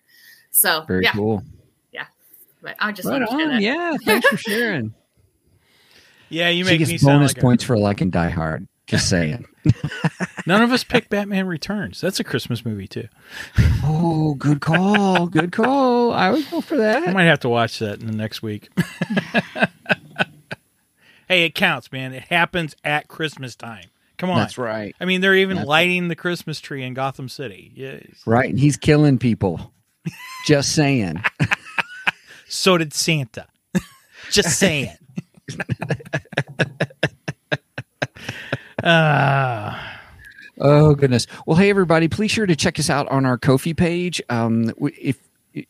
[0.51, 1.43] So very yeah, cool.
[1.93, 2.07] Yeah,
[2.61, 3.53] but I just Right want to share on.
[3.53, 3.61] that.
[3.61, 3.97] Yeah.
[4.03, 4.93] Thanks for sharing.
[6.29, 8.67] Yeah, you she make me gets sound bonus like a- points for liking Die Hard.
[8.87, 9.45] Just saying.
[10.47, 12.01] none of us picked Batman Returns.
[12.01, 13.07] That's a Christmas movie too.
[13.83, 15.27] oh, good call.
[15.27, 16.11] Good call.
[16.11, 17.07] I would go for that.
[17.07, 18.69] I might have to watch that in the next week.
[21.27, 22.13] hey, it counts, man.
[22.13, 23.85] It happens at Christmas time.
[24.17, 24.39] Come on.
[24.39, 24.95] That's right.
[24.99, 27.71] I mean, they're even That's- lighting the Christmas tree in Gotham City.
[27.75, 27.99] Yeah.
[28.25, 28.49] Right.
[28.49, 29.71] And he's killing people.
[30.45, 31.23] Just saying.
[32.51, 33.45] So did Santa.
[34.31, 34.97] Just saying.
[38.83, 40.01] Ah.
[40.61, 41.27] Oh goodness.
[41.45, 44.21] Well, hey everybody, please sure to check us out on our Ko-fi page.
[44.29, 45.17] Um, w- if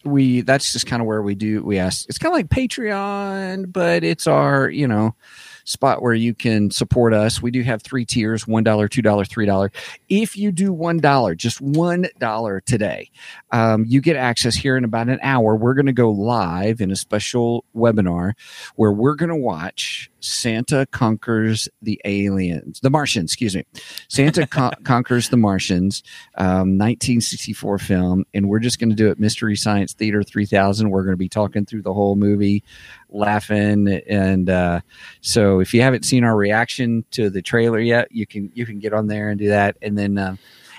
[0.04, 2.08] we that's just kind of where we do we ask.
[2.10, 5.16] It's kind of like Patreon, but it's our you know
[5.64, 7.42] spot where you can support us.
[7.42, 9.72] We do have three tiers: one dollar, two dollar, three dollar.
[10.08, 13.12] If you do one dollar, just one dollar today,
[13.52, 15.56] um, you get access here in about an hour.
[15.56, 18.34] We're going to go live in a special webinar
[18.76, 23.32] where we're going to watch Santa conquers the aliens, the Martians.
[23.32, 23.66] Excuse me,
[24.08, 26.04] Santa con- conquers the Martians,
[26.36, 30.90] um, 1964 film, and we're just going to do it Mystery Science Theater 3000.
[30.90, 32.64] We're going to be talking through the whole movie,
[33.10, 34.82] laughing, and uh,
[35.22, 38.80] so if you haven't seen our reaction to the trailer yet, you can you can
[38.80, 40.18] get on there and do that, and then.
[40.18, 40.36] Uh,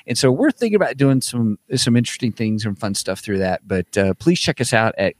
[0.07, 3.69] and so we're thinking about doing some some interesting things and fun stuff through that.
[3.69, 5.15] But uh, please check us out at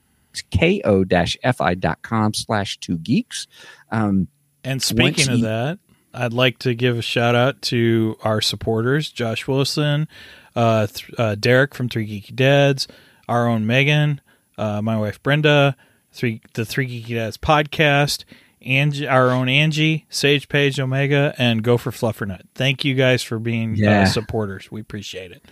[0.53, 3.47] ko-fi.com slash two geeks.
[3.91, 4.29] Um,
[4.65, 5.79] And speaking of you- that,
[6.13, 10.09] I'd like to give a shout out to our supporters Josh Wilson,
[10.57, 12.89] uh, th- uh, Derek from Three Geeky Dads,
[13.29, 14.21] our own Megan,
[14.59, 15.77] uh, my wife Brenda,
[16.13, 18.25] three the Three Geeky Dads podcast,
[18.67, 22.43] Angie, our own Angie, Sage Page Omega, and Go for Fluffernut.
[22.55, 24.03] Thank you guys for being Yeah.
[24.03, 24.71] uh, supporters.
[24.71, 25.43] We appreciate it.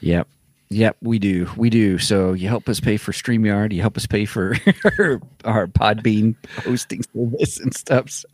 [0.00, 0.28] Yep.
[0.70, 1.48] Yep, we do.
[1.56, 1.98] We do.
[1.98, 3.72] So you help us pay for StreamYard.
[3.72, 4.50] You help us pay for
[5.44, 8.08] our Podbean hosting service and stuff.
[8.08, 8.28] So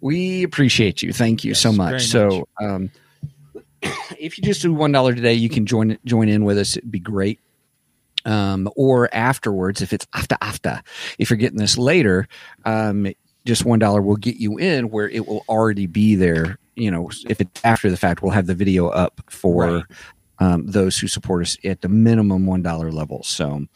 [0.00, 1.12] we appreciate you.
[1.12, 2.06] Thank you Yes, so much.
[2.06, 2.90] So um,
[4.18, 6.76] if you just do one dollar today, you can join join in with us.
[6.76, 7.40] It'd be great.
[8.24, 10.80] Um, or afterwards, if it's after after,
[11.18, 12.28] if you're getting this later,
[12.64, 13.12] um,
[13.44, 16.56] just one dollar will get you in where it will already be there.
[16.76, 19.84] You know, if it's after the fact, we'll have the video up for Right.
[20.38, 23.22] Um, those who support us at the minimum one dollar level.
[23.22, 23.66] So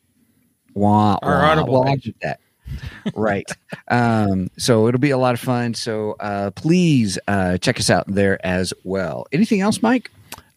[0.73, 1.43] Wah, Our.
[1.43, 2.11] Audible well, page.
[2.23, 2.39] that
[3.15, 3.49] right
[3.89, 8.05] um so it'll be a lot of fun so uh please uh check us out
[8.07, 10.09] there as well anything else mike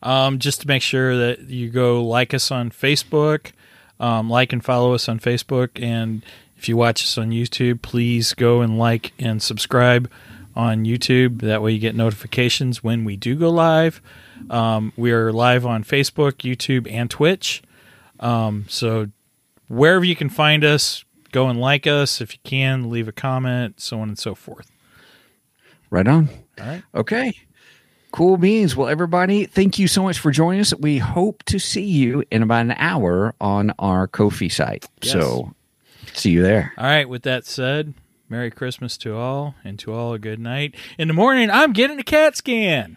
[0.03, 3.53] Um, just to make sure that you go like us on Facebook,
[3.99, 6.23] um, like and follow us on Facebook, and
[6.59, 10.11] if you watch us on YouTube, please go and like and subscribe
[10.55, 11.41] on YouTube.
[11.41, 14.03] That way, you get notifications when we do go live.
[14.51, 17.63] Um, we are live on Facebook, YouTube, and Twitch.
[18.21, 19.09] Um, so
[19.69, 21.04] wherever you can find us,
[21.35, 22.89] go and like us if you can.
[22.89, 24.71] Leave a comment, so on and so forth.
[25.91, 26.29] right on
[26.61, 26.83] All right.
[26.95, 27.33] okay
[28.13, 31.83] cool beans well everybody thank you so much for joining us we hope to see
[31.85, 35.13] you in about an hour on our Ko-fi site Yes.
[35.15, 35.53] so
[36.13, 37.93] see you there All right, with that said,
[38.29, 40.75] Merry Christmas to all, and to all a good night.
[40.97, 42.97] In the morning, I'm getting a CAT scan.